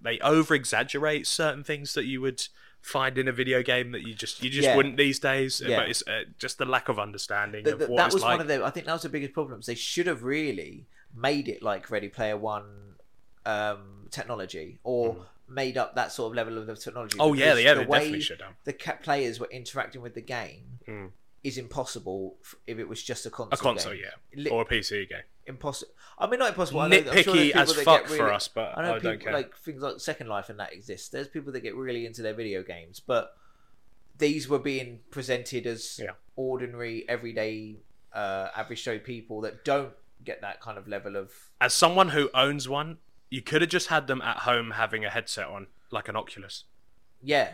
[0.00, 2.46] they over exaggerate certain things that you would
[2.80, 4.76] find in a video game that you just you just Yeah.
[4.76, 5.60] wouldn't these days.
[5.64, 5.80] Yeah.
[5.80, 8.38] But it's uh, just the lack of understanding Th- of what that was like.
[8.38, 8.64] one of the.
[8.64, 9.66] I think that was the biggest problems.
[9.66, 12.96] They should have really made it like Ready Player One
[13.46, 17.18] um, technology, or made up that sort of level of technology.
[17.20, 18.54] Oh yeah, yeah, the they way definitely should have.
[18.64, 21.10] The cat players were interacting with the game Mm.
[21.42, 23.58] is impossible f- if it was just a console.
[23.58, 24.02] A console, game.
[24.34, 25.22] yeah, Li- or a PC game.
[25.46, 25.92] impossible.
[26.18, 26.88] I mean, not impossible.
[26.88, 29.32] Know, sure Nitpicky people as fuck get for us, but I I, know don't care.
[29.32, 31.12] like things like Second Life and that exist.
[31.12, 33.36] There's people that get really into their video games, but
[34.16, 36.12] these were being presented as Yeah.
[36.36, 37.76] ordinary, everyday,
[38.12, 39.92] uh, average Joe people that don't
[40.24, 41.32] get that kind of level of.
[41.60, 42.98] As someone who owns one,
[43.30, 46.64] you could have just had them at home having a headset on, like an Oculus,
[47.22, 47.48] Yeah,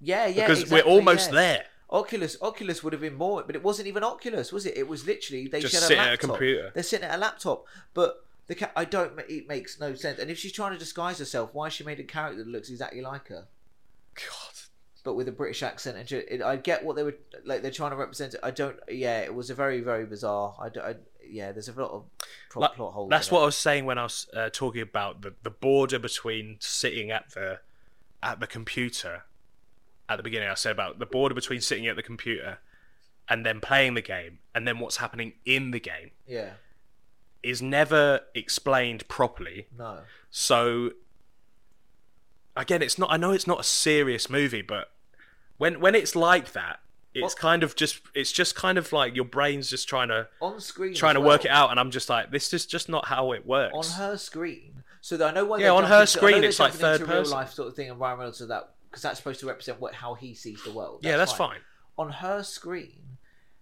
[0.00, 0.46] yeah, yeah.
[0.46, 1.34] because exactly, we're almost yeah.
[1.34, 1.64] there.
[1.88, 4.76] Oculus, Oculus would have been more, but it wasn't even Oculus, was it?
[4.76, 6.72] It was literally they Just sit at a computer.
[6.74, 7.64] They're sitting at a laptop,
[7.94, 9.12] but the ca- I don't.
[9.28, 10.18] It makes no sense.
[10.18, 12.70] And if she's trying to disguise herself, why has she made a character that looks
[12.70, 13.46] exactly like her,
[14.14, 14.54] God,
[15.04, 15.96] but with a British accent?
[15.96, 17.62] And it, I get what they were like.
[17.62, 18.40] They're trying to represent it.
[18.42, 18.76] I don't.
[18.88, 20.56] Yeah, it was a very, very bizarre.
[20.60, 20.94] I, I
[21.30, 21.52] yeah.
[21.52, 22.04] There's a lot of
[22.50, 23.10] pro- Like, plot holes.
[23.10, 23.42] that's what it.
[23.42, 27.30] I was saying when I was uh, talking about the, the border between sitting at
[27.34, 27.60] the
[28.22, 29.22] at the computer
[30.08, 30.48] at the beginning.
[30.48, 32.58] I said about the border between sitting at the computer
[33.28, 36.50] and then playing the game, and then what's happening in the game Yeah.
[37.42, 39.66] is never explained properly.
[39.76, 40.00] No.
[40.30, 40.90] So
[42.56, 43.10] again, it's not.
[43.12, 44.92] I know it's not a serious movie, but
[45.58, 46.80] when when it's like that,
[47.16, 48.00] it's What- kind of just.
[48.14, 50.94] It's just kind of like your brain's just trying to On screen.
[50.94, 53.46] trying to work it out, and I'm just like, this is just not how it
[53.46, 53.74] works.
[53.74, 54.82] on her screen.
[55.00, 55.58] So I know why.
[55.58, 57.90] Yeah, on her to- I screen, it's like into third real life sort of thing,
[57.90, 60.72] and Ryan Reynolds to that because that's supposed to represent what how he sees the
[60.72, 61.00] world.
[61.02, 61.60] yeah, that's fine.
[61.98, 63.16] On her screen,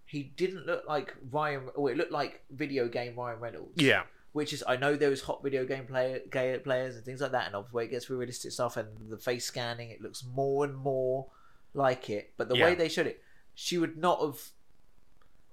[0.06, 1.68] he didn't look like Ryan.
[1.74, 3.80] Or it looked like video game Ryan Reynolds.
[3.82, 4.02] Yeah,
[4.32, 7.30] Which is, I know there was hot video game player, gay players and things like
[7.32, 10.64] that, and of where it gets realistic stuff and the face scanning, it looks more
[10.64, 11.26] and more
[11.74, 12.32] like it.
[12.36, 12.64] But the Yeah.
[12.64, 13.20] way they showed it,
[13.54, 14.40] she would not have.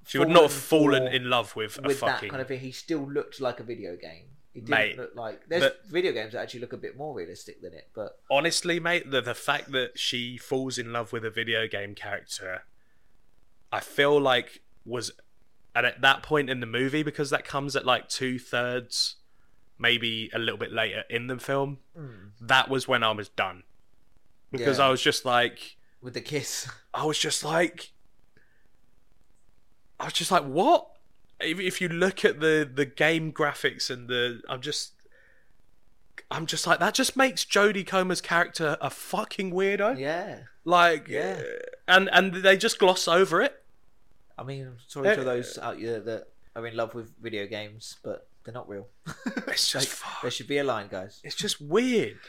[0.07, 2.29] she would not have fallen for- in love with, a with that fucking.
[2.29, 2.59] kind of thing.
[2.59, 4.25] He still looked like a video game.
[4.53, 7.13] He didn't Mate, look like there's but- video games that actually look a bit more
[7.15, 11.23] realistic than it, but Honestly, mate, the the fact that she falls in love with
[11.23, 12.63] a video game character,
[13.71, 15.11] I feel like was,
[15.73, 19.15] and at that point in the movie, because that comes at like two thirds,
[19.79, 21.77] maybe a little bit later in the film.
[21.95, 22.29] Hmm.
[22.41, 23.63] That was when I was done,
[24.51, 24.87] because Yeah.
[24.87, 27.91] I was just like, with the kiss, I was just like,
[29.99, 30.87] I was just like, what?
[31.39, 34.93] If, if you look at the the game graphics and the, I'm just,
[36.29, 36.93] I'm just like that.
[36.93, 39.97] Just makes Jodie Comer's character a fucking weirdo.
[39.99, 40.39] yeah.
[40.63, 41.41] Like, Yeah.
[41.41, 41.43] uh,
[41.87, 43.63] and and they just gloss over it.
[44.37, 47.47] I mean, I'm sorry to Uh, those out there that are in love with video
[47.47, 48.87] games, but they're not real.
[49.47, 50.21] It's just Like, fuck.
[50.21, 51.19] there should be a line, guys.
[51.23, 52.19] It's just weird.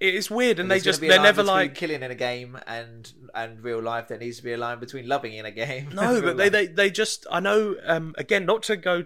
[0.00, 2.10] It is weird, and, There's they just be a they're line never like killing in
[2.10, 4.08] a game and and real life.
[4.08, 5.90] There needs to be a line between loving in a game.
[5.92, 6.52] No, but they, life.
[6.52, 9.04] they they just I know um again not to go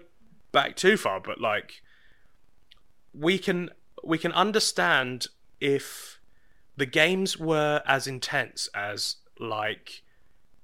[0.53, 1.81] back too far, but like
[3.13, 3.71] we can
[4.05, 5.27] we can understand
[5.59, 6.21] if
[6.77, 10.01] the games were as intense as like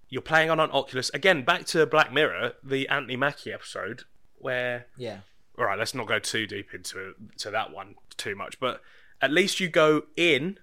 [0.08, 4.04] you're playing on an Oculus again back to Black Mirror, the Anthony Mackie episode
[4.38, 5.20] where yeah,
[5.58, 8.82] all right, let's not go too deep into to that one too much, but
[9.22, 10.58] at least you go in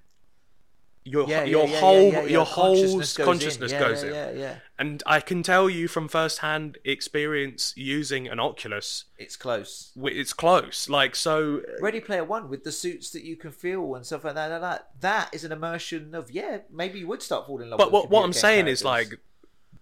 [1.08, 3.78] your yeah, your yeah, whole yeah, your whole consciousness consciousness in.
[3.78, 4.14] goes, yeah, in.
[4.14, 4.56] Yeah, yeah, yeah.
[4.78, 9.92] And I can tell you from first-hand experience using an Oculus, It's close.
[9.96, 10.88] it's close.
[10.88, 14.34] Like so, Ready Player One with the suits that you can feel and stuff like
[14.34, 14.48] that.
[14.48, 16.58] That, that, that is an immersion of yeah.
[16.70, 17.78] Maybe you would start falling in love.
[17.78, 19.18] but what what I'm saying is like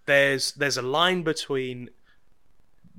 [0.05, 1.89] there's there's a line between.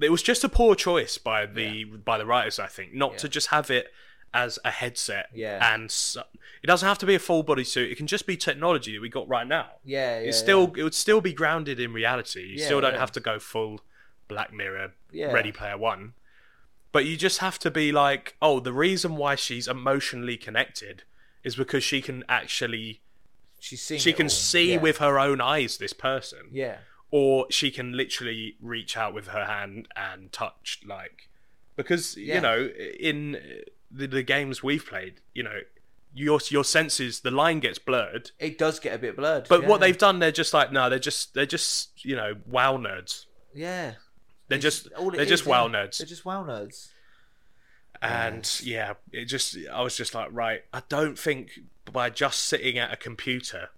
[0.00, 3.28] It was just a poor choice by the by the writers, I think, not to
[3.28, 3.88] just have it
[4.34, 5.28] as a headset.
[5.34, 5.74] Yeah.
[5.74, 6.22] and so,
[6.62, 7.90] it doesn't have to be a full body suit.
[7.90, 9.66] It can just be technology that we got right now.
[9.84, 12.40] yeah, yeah, it's still it would still be grounded in reality.
[12.42, 13.00] You Yeah, still don't yeah.
[13.00, 13.80] have to go full
[14.28, 15.32] Black Mirror, Yeah.
[15.32, 16.14] Ready Player One,
[16.92, 21.04] but you just have to be like, oh, the reason why she's emotionally connected
[21.44, 23.00] is because she can actually
[23.60, 24.30] she's seeing she can all.
[24.30, 24.80] see yeah.
[24.80, 26.78] with her own eyes this person, yeah,
[27.10, 31.28] or she can literally reach out with her hand and touch like
[31.76, 32.34] because Yeah.
[32.34, 32.70] you know
[33.00, 33.40] in
[33.90, 35.60] the, the games we've played, you know.
[36.14, 39.46] Your your senses, the line gets blurred, it does get a bit blurred.
[39.48, 42.78] but what they've done, they're just like, no, they're just they're just you know wow
[42.78, 43.26] nerds.
[43.54, 43.92] yeah,
[44.48, 45.72] They're It's- just all they're just wow yeah.
[45.74, 45.98] nerds.
[45.98, 46.88] They're just wow nerds.
[48.00, 51.60] And yeah, it just I was just like, right, I don't think
[51.92, 53.70] by just sitting at a computer,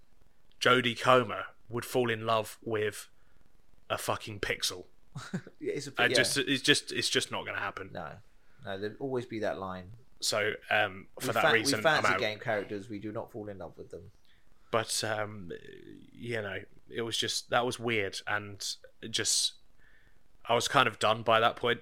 [0.59, 3.09] Jodie Comer would fall in love with
[3.89, 4.85] a fucking pixel.
[5.59, 6.07] It's a yeah.
[6.07, 7.89] just it's just it's just not going to happen.
[7.93, 8.07] no,
[8.65, 8.77] no.
[8.79, 9.91] There'd always be that line.
[10.21, 12.89] So um, for we that fa- reason, we fancy game characters.
[12.89, 14.11] We do not fall in love with them.
[14.71, 15.49] But um,
[16.13, 16.57] you know,
[16.89, 18.65] it was just that was weird, and
[19.09, 19.53] just
[20.47, 21.81] I was kind of done by that point.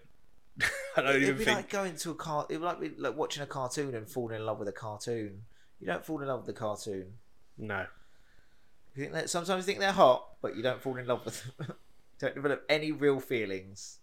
[0.98, 1.56] I don't It'd be think.
[1.56, 2.46] like going to a car.
[2.50, 5.44] It'd be like, be like watching a cartoon and falling in love with a cartoon.
[5.80, 7.14] You don't fall in love with the cartoon.
[7.58, 7.86] No,
[8.96, 11.44] You think that sometimes you think they're hot, but you don't fall in love with
[11.58, 11.74] them.
[12.20, 14.00] don't develop any real feelings.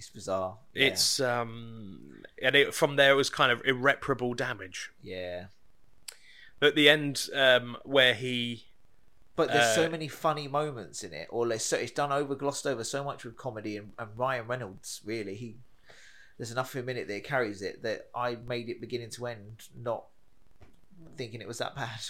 [0.00, 0.56] It's bizarre.
[0.74, 0.86] Yeah.
[0.86, 4.90] It's um, and it, from there it was kind of irreparable damage.
[5.02, 5.46] yeah.
[6.62, 8.64] At the end, um, where he
[9.36, 12.34] But there's so Uh, many funny moments in it, or there's so, it's done over
[12.34, 15.02] glossed over so much with comedy and, and Ryan Reynolds.
[15.04, 15.56] Really, he
[16.38, 19.10] there's enough of him in it that it carries it that I made it beginning
[19.10, 20.04] to end not
[21.18, 22.00] thinking it was that bad.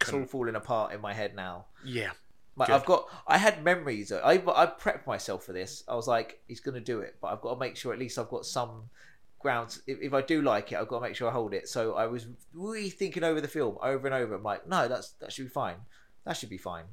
[0.00, 1.66] It's all falling apart in my head now.
[1.84, 2.12] yeah
[2.54, 2.74] Like Good.
[2.74, 4.12] I've got, I had memories.
[4.12, 5.84] I I prepped myself for this.
[5.88, 7.98] I was like, he's going to do it, but I've got to make sure at
[7.98, 8.90] least I've got some
[9.38, 9.80] grounds.
[9.86, 11.66] If, if I do like it, I've got to make sure I hold it.
[11.68, 14.34] So I was really thinking over the film over and over.
[14.34, 15.76] I'm like, no, that's that should be fine.
[16.24, 16.84] That should be fine.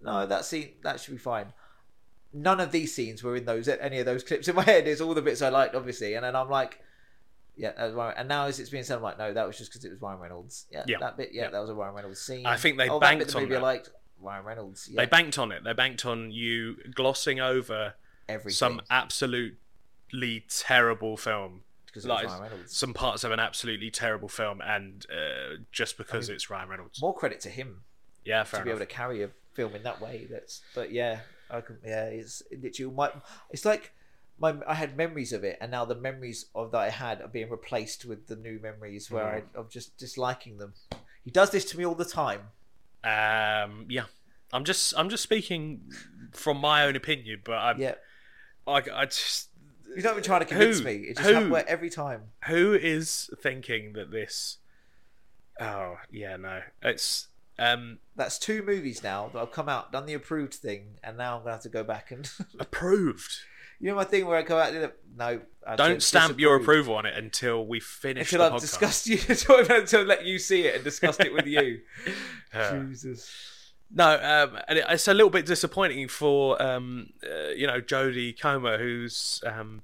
[0.00, 1.52] No, that scene that should be fine.
[2.32, 4.86] None of these scenes were in those any of those clips in my head.
[4.86, 6.80] It's all the bits I liked, obviously, and then I'm like.
[7.56, 8.14] Yeah, that was Ryan.
[8.18, 10.02] And now as it's being said, I'm like, no, that was just because it was
[10.02, 10.66] Ryan Reynolds.
[10.72, 10.98] Yeah, Yeah.
[10.98, 11.50] that bit, yeah, Yeah.
[11.50, 12.44] that was a Ryan Reynolds scene.
[12.46, 13.62] I think they oh, that bit banked the on movie I that.
[13.64, 13.90] liked
[14.20, 14.88] Ryan Reynolds.
[14.90, 15.64] Yeah, they banked on it.
[15.64, 17.94] They banked on you glossing over
[18.28, 18.56] everything.
[18.56, 22.76] some absolutely terrible film, because like, Ryan Reynolds.
[22.76, 27.00] some parts of an absolutely terrible film, and uh, just because mean, it's Ryan Reynolds.
[27.00, 27.82] More credit to him
[28.24, 30.26] Yeah, to fair be able to carry a film in that way.
[30.30, 33.10] That's but yeah, I can, yeah, it's literally my.
[33.50, 33.92] It's like
[34.38, 37.28] my I had memories of it, and now the memories of that I had are
[37.28, 39.42] being replaced with the new memories where Mm.
[39.56, 40.74] I, of just disliking them.
[41.24, 42.48] He does this to me all the time.
[43.04, 44.04] Um, yeah,
[44.52, 45.82] I'm just I'm just speaking
[46.32, 47.94] from my own opinion, but I'm Yeah,
[48.66, 49.50] I, I just
[49.94, 50.84] he's not even trying to convince Who?
[50.84, 50.94] me.
[50.94, 51.34] It just Who?
[51.34, 52.22] happens every time.
[52.46, 54.58] who is thinking that this?
[55.60, 57.28] Oh yeah, no, it's
[57.58, 61.36] um That's two movies now that I've come out, done the approved thing, and now
[61.36, 62.28] I'm gonna have to go back and.
[62.58, 63.38] approved.
[63.80, 66.94] You know my thing where I go out and no, I Don't stamp your approval
[66.96, 68.62] on it until we finish until the I've podcast.
[68.62, 71.80] discussed you until, until let you see it and discussed it with you.
[72.54, 73.72] Uh, Jesus.
[73.92, 78.38] No, um, and it- it's a little bit disappointing for um, uh, you know Jodie
[78.38, 79.82] Comer, who's um,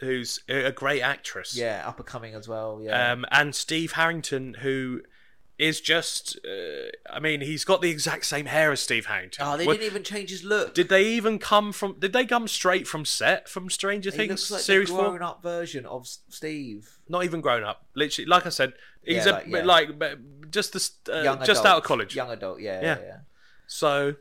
[0.00, 1.56] who's a great actress.
[1.56, 2.80] Yeah, up and coming as well.
[2.82, 3.12] Yeah.
[3.12, 5.00] Um, and Steve Harrington, who
[5.58, 9.46] is just, uh, I mean, he's got the exact same hair as Steve Harrington.
[9.46, 10.74] oh, they didn't even change his look.
[10.74, 11.98] Did they even come from?
[11.98, 15.08] Did they come straight from set from Stranger he Things looks like series the four?
[15.10, 16.98] grown-up version of Steve.
[17.08, 17.86] Not even grown up.
[17.94, 19.62] Literally, like I said, he's Yeah, a like, yeah.
[19.64, 19.88] like
[20.50, 21.66] just the uh, Young just adult.
[21.66, 22.14] out of college.
[22.14, 22.60] Young adult.
[22.60, 22.80] Yeah.
[22.82, 22.98] Yeah.
[23.00, 23.16] Yeah.
[23.66, 24.16] So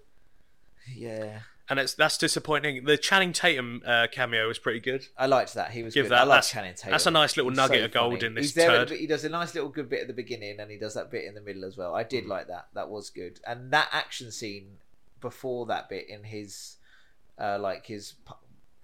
[0.96, 1.40] Yeah.
[1.70, 2.86] And it's that's disappointing.
[2.86, 5.08] The Channing Tatum uh, cameo was pretty good.
[5.18, 5.72] I liked that.
[5.72, 6.12] He was Give good.
[6.12, 6.92] that- I that's- Channing Tatum.
[6.92, 8.26] that's a nice little He's nugget so of gold funny.
[8.28, 10.60] in this He's there the- he does a nice little good bit at the beginning,
[10.60, 11.96] and he does that bit in the middle as well.
[11.96, 12.10] I Mm.
[12.10, 12.68] did like that.
[12.74, 13.40] That was good.
[13.48, 14.78] And that action scene
[15.22, 16.78] before that bit in his,
[17.40, 18.14] uh, like his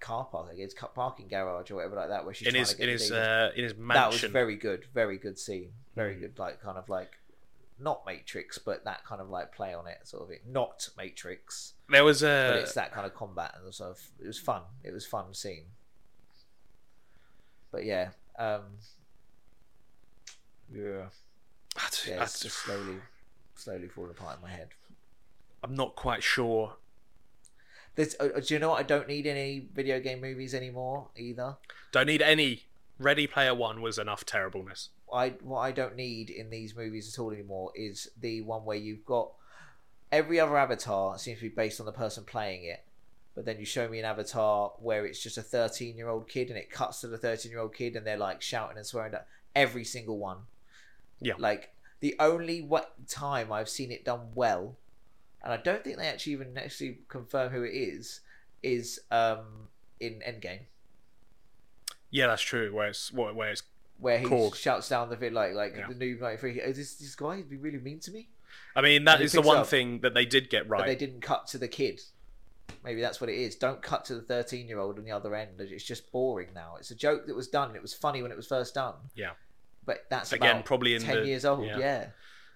[0.00, 2.88] car park, like his parking garage or whatever like that, where she's in his in
[2.88, 6.20] his uh, in his that was very good very good scene very Mm.
[6.22, 7.12] good like kind of like
[7.82, 11.74] not matrix but that kind of like play on it sort of it not matrix.
[11.88, 14.62] There was but a it's that kind of combat and sort of it was fun.
[14.84, 15.64] It was fun scene
[17.70, 18.62] but yeah um
[20.72, 21.06] yeah.
[21.76, 22.96] I d- yeah I it's just slowly
[23.54, 24.68] slowly falling apart in my head.
[25.64, 26.74] I'm not quite sure.
[27.94, 28.80] There's, uh, do you know what?
[28.80, 31.56] I don't need any video game movies anymore either.
[31.92, 32.64] Don't need any.
[32.98, 34.90] Ready Player One was enough terribleness.
[35.12, 38.76] I what I don't need in these movies at all anymore is the one where
[38.76, 39.30] you've got
[40.10, 42.84] every other avatar seems to be based on the person playing it,
[43.34, 46.48] but then you show me an avatar where it's just a thirteen year old kid
[46.48, 49.14] and it cuts to the thirteen year old kid and they're like shouting and swearing
[49.14, 50.38] at every single one.
[51.20, 51.34] Yeah.
[51.38, 54.76] Like the only what time I've seen it done well,
[55.42, 58.20] and I don't think they actually even actually confirm who it is,
[58.62, 59.68] is um
[60.00, 60.62] in Endgame.
[62.10, 62.74] Yeah, that's true.
[62.74, 63.62] Where it's where it's
[63.98, 64.54] Where he Korg.
[64.56, 65.86] shouts down the bit like like Yeah.
[65.88, 68.28] the new like is this this guy be really mean to me?
[68.74, 71.46] I mean, that is the one thing that they did get but they didn't cut
[71.48, 72.00] to the kid.
[72.84, 73.54] Maybe that's what it is.
[73.54, 75.60] Don't cut to the thirteen-year-old on the other end.
[75.60, 76.76] It's just boring now.
[76.78, 77.68] It's a joke that was done.
[77.68, 78.94] and It was funny when it was first done.
[79.14, 79.30] Yeah.
[79.84, 81.64] But that's Again, probably in ten the years old.
[81.66, 81.78] yeah.
[81.78, 82.06] Yeah.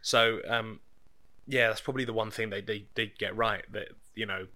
[0.03, 0.81] So, um,
[1.47, 3.65] yeah, that's probably the one thing they, they did get right.
[3.73, 4.47] That you know,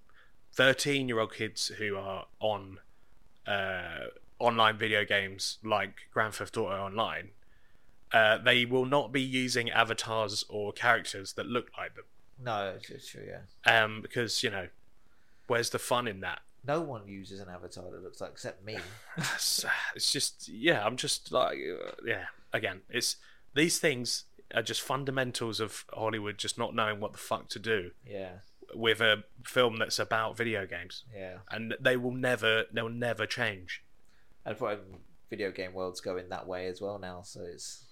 [0.55, 2.79] thirteen-year-old kids who are on
[3.47, 4.07] uh,
[4.41, 7.31] online video games like Grand Theft Auto Online,
[8.13, 12.05] uh, they will not be using avatars or characters that look like them,
[12.43, 13.23] No, it's, true.
[13.29, 13.85] Yeah.
[13.85, 14.69] um, because you know,
[15.47, 16.41] where's the fun in that?
[16.67, 18.77] No one uses an avatar that looks like except me.
[19.17, 19.65] it's,
[19.95, 23.17] it's just yeah i'm just like uh, yeah again it's
[23.55, 24.25] these things
[24.55, 28.41] are just fundamentals of hollywood just not knowing what the fuck to do Yeah.
[28.75, 31.39] with a film that's about video games Yeah.
[31.51, 33.83] and they will never they'll never change
[34.45, 34.79] And for
[35.29, 37.23] video game world's going that way as well now.
[37.23, 37.85] So it's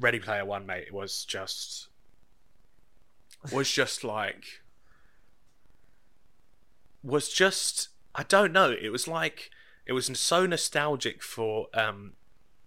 [0.00, 1.88] ready player one mate It was just
[3.52, 4.62] was just like
[7.02, 9.50] was just i don't know it was like
[9.86, 12.12] it was so nostalgic for um,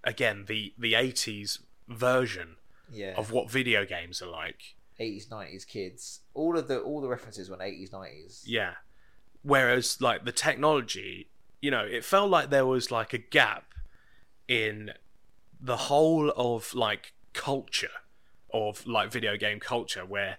[0.04, 2.56] again the the eighties version
[2.92, 3.14] Yeah.
[3.16, 4.76] of what video games are like.
[5.00, 6.22] 80s, 90s kids.
[6.34, 8.44] All of the all the references were 80s, 90s.
[8.46, 8.74] Yeah.
[9.44, 11.28] Whereas like the technology,
[11.62, 13.66] you know, it felt like there was like a gap
[14.48, 14.92] in
[15.60, 17.92] the whole of like culture
[18.54, 20.38] of like video game culture where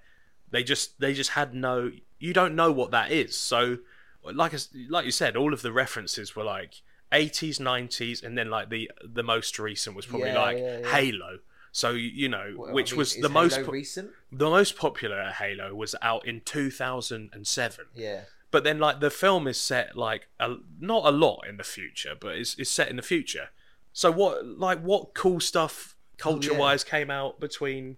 [0.51, 3.37] they just they just had no you don't know what that is.
[3.37, 3.79] So
[4.25, 4.59] like I
[4.89, 8.91] like you said all of the references were like 80s, 90s and then like the
[9.05, 10.89] the most recent was probably Yeah, like yeah, yeah.
[10.89, 11.39] Halo.
[11.71, 14.11] So you know, Well, I which mean, was the most po- recent.
[14.31, 17.87] the most popular Halo was out in 2007.
[17.95, 18.23] Yeah.
[18.53, 22.15] But then, like the film is set like a, not a lot in the future,
[22.19, 23.49] but it's, it's set in the future.
[23.93, 27.97] So what, like, what cool stuff culture wise came out between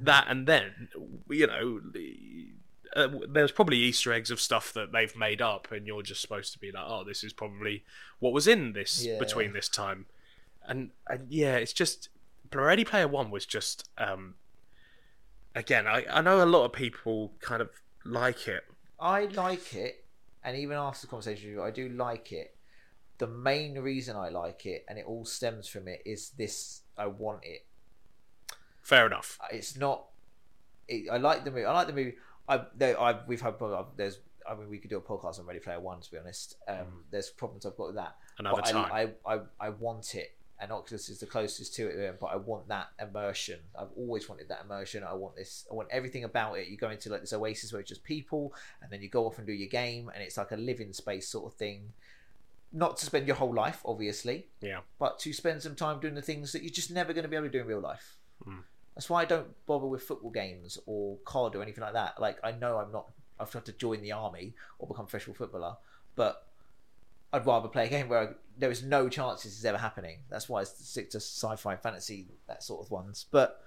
[0.00, 0.88] that and then?
[1.28, 2.52] You know, the-
[2.94, 6.52] uh, there's probably Easter eggs of stuff that they've made up, and you're just supposed
[6.54, 7.84] to be like, oh, this is probably
[8.20, 9.18] what was in this Yeah.
[9.18, 10.06] between this time.
[10.66, 12.08] And, and yeah, it's just
[12.54, 14.36] Ready Player One was just um,
[15.54, 15.86] again.
[15.86, 17.68] I, I know a lot of people kind of
[18.04, 18.64] like it.
[18.98, 20.04] I like it,
[20.42, 22.56] and even after the conversation with you, I do like it.
[23.18, 27.06] The main reason I like it, and it all stems from it, is this: I
[27.06, 27.66] want it.
[28.82, 29.38] Fair enough.
[29.50, 30.06] It's not.
[30.88, 31.64] It, I like the movie.
[31.64, 32.14] I like the movie.
[32.48, 33.54] I, I we've had
[33.96, 34.20] there's.
[34.48, 36.00] I mean, we could do a podcast on Ready Player One.
[36.00, 38.16] To be honest, um, there's problems I've got with that.
[38.38, 38.92] Another but time.
[38.92, 42.18] I, I, I, I want it, and Oculus is the closest to it.
[42.20, 43.60] But I want that immersion.
[43.78, 45.04] I've always wanted that immersion.
[45.04, 45.66] I want this.
[45.70, 46.68] I want everything about it.
[46.68, 49.38] You go into like this oasis where it's just people, and then you go off
[49.38, 51.92] and do your game, and it's like a living space sort of thing.
[52.72, 54.80] Not to spend your whole life, obviously, yeah.
[54.98, 57.36] but to spend some time doing the things that you're just never going to be
[57.36, 58.16] able to do in real life.
[58.46, 58.62] Mm.
[58.94, 62.20] That's why I don't bother with football games or COD or anything like that.
[62.20, 63.10] Like I know I'm not.
[63.38, 65.76] I've had to join the army or become a professional footballer,
[66.16, 66.46] but
[67.32, 68.28] I'd rather play a game where I,
[68.58, 70.18] there is no chance this is ever happening.
[70.30, 73.26] That's why I stick to sci-fi, and fantasy, that sort of ones.
[73.30, 73.60] But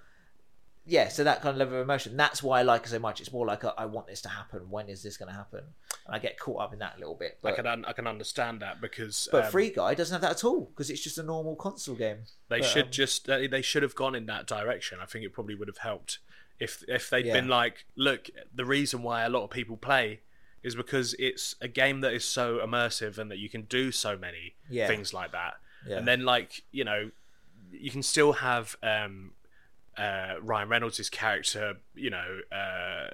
[0.86, 2.16] yeah, so that kind of level of emotion.
[2.16, 3.20] That's why I like it so much.
[3.20, 4.70] It's more like a, I want this to happen.
[4.70, 5.60] When is this going to happen?
[6.06, 7.38] And I get caught up in that a little bit.
[7.44, 10.32] I can un- I can understand that because but um, Free Guy doesn't have that
[10.32, 12.20] at all because it's just a normal console game.
[12.48, 14.98] they but, should um, just they, they should have gone in that direction.
[15.00, 16.18] I think it probably would have helped
[16.58, 17.34] if if they'd Yeah.
[17.34, 20.20] been like, look, the reason why a lot of people play
[20.62, 24.16] is because it's a game that is so immersive and that you can do so
[24.16, 24.86] many Yeah.
[24.86, 25.54] things like that.
[25.86, 25.96] Yeah.
[25.98, 27.10] And then like you know,
[27.72, 29.32] you can still have um,
[29.96, 33.08] uh, Ryan Reynolds' character, you know, uh,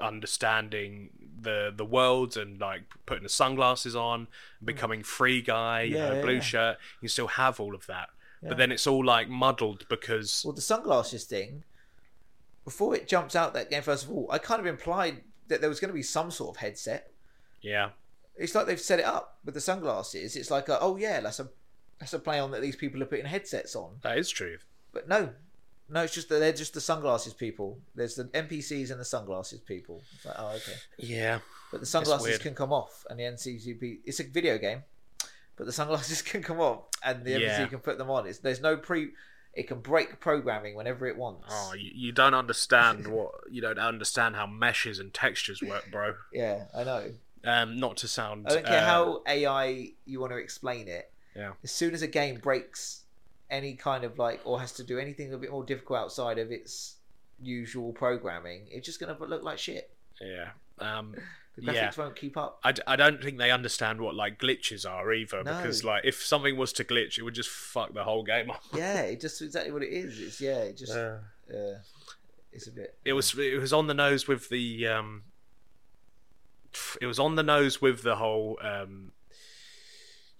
[0.00, 1.10] understanding
[1.40, 4.28] the the world and like putting the sunglasses on,
[4.64, 5.98] becoming free guy, you Mm.
[5.98, 6.40] Yeah, know, yeah, blue yeah.
[6.40, 6.76] shirt.
[7.02, 8.08] You still have all of that,
[8.42, 11.64] but then it's all like muddled because Well, the sunglasses thing,
[12.64, 15.68] before it jumps out that game, first of all, I kind of implied that there
[15.70, 17.10] was going to be some sort of headset.
[17.60, 17.90] yeah,
[18.36, 20.36] It's like they've set it up with the sunglasses.
[20.36, 21.48] It's like, a, oh yeah, that's a
[21.98, 23.96] that's a play on that these people are putting headsets on.
[24.02, 24.58] that is true.
[24.92, 25.30] But no,
[25.88, 27.78] no, it's just that they're just the sunglasses people.
[27.94, 30.02] There's the NPCs and the sunglasses people.
[30.16, 31.38] It's like, oh okay, Yeah,
[31.70, 33.98] but the sunglasses can come off, and the NCCP.
[34.04, 34.82] It's a video game,
[35.56, 37.60] but the sunglasses can come off, and the Yeah.
[37.60, 38.26] NPC can put them on.
[38.26, 39.10] It's there's no pre.
[39.54, 41.46] It can break programming whenever it wants.
[41.48, 46.14] Oh, you, you don't understand what you don't understand how meshes and textures work, bro.
[46.32, 47.10] Yeah, I know.
[47.44, 48.46] Um, not to sound.
[48.46, 51.10] I don't care uh, how AI you want to explain it.
[51.36, 51.52] Yeah.
[51.62, 53.02] As soon as a game breaks
[53.50, 56.50] any kind of like, or has to do anything a bit more difficult outside of
[56.50, 56.96] its
[57.42, 59.90] usual programming, it's just going to look like shit.
[60.20, 60.50] Yeah.
[60.78, 61.14] Um,
[61.56, 61.90] The graphics Yeah.
[61.96, 62.58] won't keep up.
[62.64, 65.56] I, d- I don't think they understand what like glitches are either No.
[65.56, 68.62] because like if something was to glitch, it would just fuck the whole game up.
[68.74, 70.18] Yeah, it just exactly what it is.
[70.20, 71.18] It's yeah, it just Uh,
[71.52, 71.78] uh,
[72.52, 72.98] it's a bit.
[73.04, 75.22] it was it was on the nose with the um
[77.00, 79.12] it was on the nose with the whole um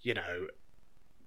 [0.01, 0.47] you know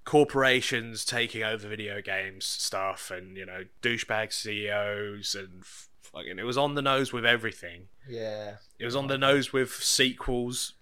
[0.05, 6.44] corporations taking over video games stuff and you know douchebag CEOs and f- fucking it
[6.44, 7.88] was on the nose with everything.
[8.08, 10.74] Yeah, it was on the nose with sequels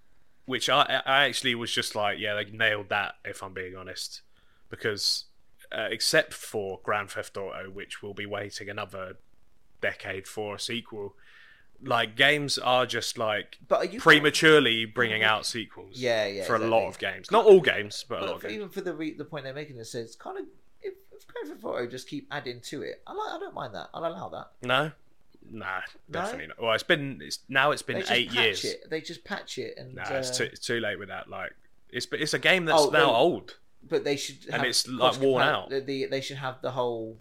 [0.46, 4.22] which I I actually was just like yeah they nailed that if I'm being honest.
[4.70, 5.24] Because
[5.70, 9.16] uh, except for Grand Theft Auto which will be waiting another
[9.80, 11.14] decade for a sequel
[11.82, 16.56] like games are just like but are you prematurely bringing out sequels Yeah, yeah, for
[16.56, 17.30] a lot of games.
[17.30, 18.54] Not all games but a lot of games.
[18.54, 20.44] even for the re- the point they're making, it says kind of
[20.80, 23.32] if, if Grand Theft Auto just keep adding to it, I like.
[23.34, 23.88] I don't mind that.
[23.92, 24.52] I'll allow that.
[24.66, 24.92] no
[25.50, 25.80] nah
[26.10, 28.88] definitely not well it's been it's now it's been eight years It.
[28.90, 31.52] They just patch it, and nah uh, it's, too, it's too late with that like
[31.90, 33.14] it's it's a game that's Oh, now no.
[33.14, 33.56] old
[33.88, 34.38] but they should.
[34.52, 35.70] And it's, like, worn out.
[35.70, 37.16] The, the- they should have the whole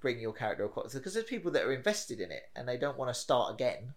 [0.00, 2.96] bring your character across because there's people that are invested in it and they don't
[2.96, 3.94] want to start again.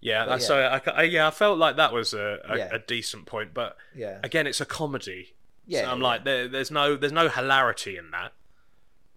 [0.00, 0.46] Yeah, But yeah.
[0.46, 0.58] so.
[0.60, 2.68] I, I- yeah, I felt like that was a, a, Yeah.
[2.72, 5.34] a decent point, but Yeah, again, it's a comedy.
[5.66, 5.82] yeah.
[5.84, 6.04] so I'm yeah.
[6.04, 8.32] like, there, there's no, there's no hilarity in that.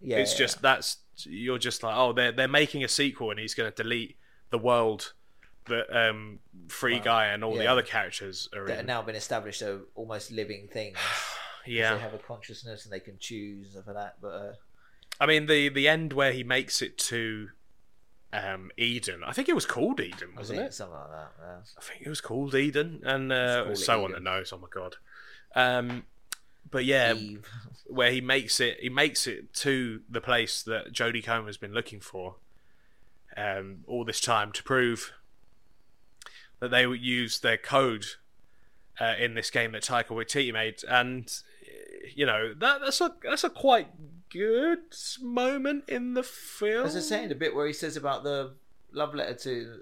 [0.02, 0.38] Yeah, it's yeah.
[0.38, 3.84] just that's you're just like, oh, they're they're making a sequel, and he's going to
[3.84, 4.18] delete
[4.50, 5.14] the world
[5.66, 9.62] that um, Free Guy and all the other characters are that have now been established
[9.62, 10.98] are almost living things.
[11.66, 14.16] yeah, they have a consciousness and they can choose for that.
[14.22, 14.54] But uh,
[15.20, 17.50] I mean the the end where he makes it to
[18.34, 19.24] um, Eden.
[19.26, 20.74] I think it was called Eden, wasn't think it?
[20.74, 21.32] something like that.
[21.42, 21.56] Yeah.
[21.78, 24.24] I think it was called Eden, and uh, call it so on Eden.
[24.24, 24.54] that knows.
[24.54, 24.96] Oh my god.
[25.56, 26.04] Um,
[26.70, 27.48] but yeah, Eve.
[27.86, 31.74] where he makes it, he makes it to the place that Jodie Comer has been
[31.74, 32.36] looking for
[33.38, 35.12] um, all this time to prove
[36.60, 38.06] that they would use their code
[39.00, 41.32] uh, in this game that Taika Waititi made, and
[42.14, 43.88] you know that that's a that's a quite
[44.30, 44.80] good
[45.22, 46.86] moment in the film.
[46.86, 48.54] As I say, the bit where he says about the
[48.92, 49.80] love letter to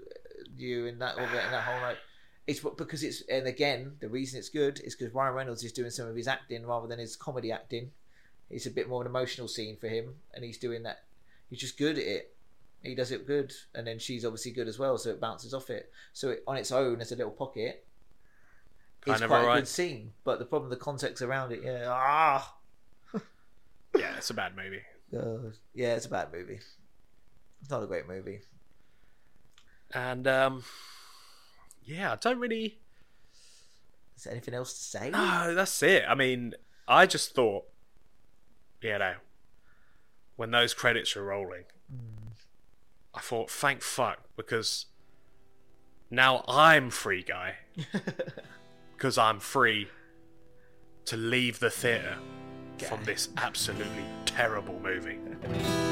[0.56, 1.98] you and that all that, and that whole like,
[2.46, 5.90] it's because it's and again the reason it's good is because Ryan Reynolds is doing
[5.90, 7.90] some of his acting rather than his comedy acting.
[8.50, 11.04] It's a bit more of an emotional scene for him, and he's doing that.
[11.48, 12.34] He's just good at it.
[12.82, 15.70] He does it good, and then she's obviously good as well, so it bounces off
[15.70, 15.90] it.
[16.12, 17.86] So it, on its own, as a little pocket,
[19.06, 20.12] it's Kind of quite a good scene.
[20.24, 22.54] But the problem, the context around it, yeah, ah,
[23.96, 24.82] yeah, it's a bad movie.
[25.16, 26.60] uh, yeah, it's a bad movie.
[27.62, 28.40] It's not a great movie.
[29.94, 30.64] And um,
[31.84, 32.78] yeah, I don't really.
[34.16, 35.10] Is there anything else to say?
[35.10, 36.04] No, that's it.
[36.08, 36.54] I mean,
[36.86, 37.64] I just thought,
[38.80, 39.14] you know,
[40.36, 41.64] when those credits were rolling,
[43.14, 44.86] I thought, thank fuck, because
[46.10, 47.56] now I'm free guy,
[48.96, 49.88] because I'm free
[51.06, 52.18] to leave the theatre
[52.88, 55.18] from this absolutely terrible movie.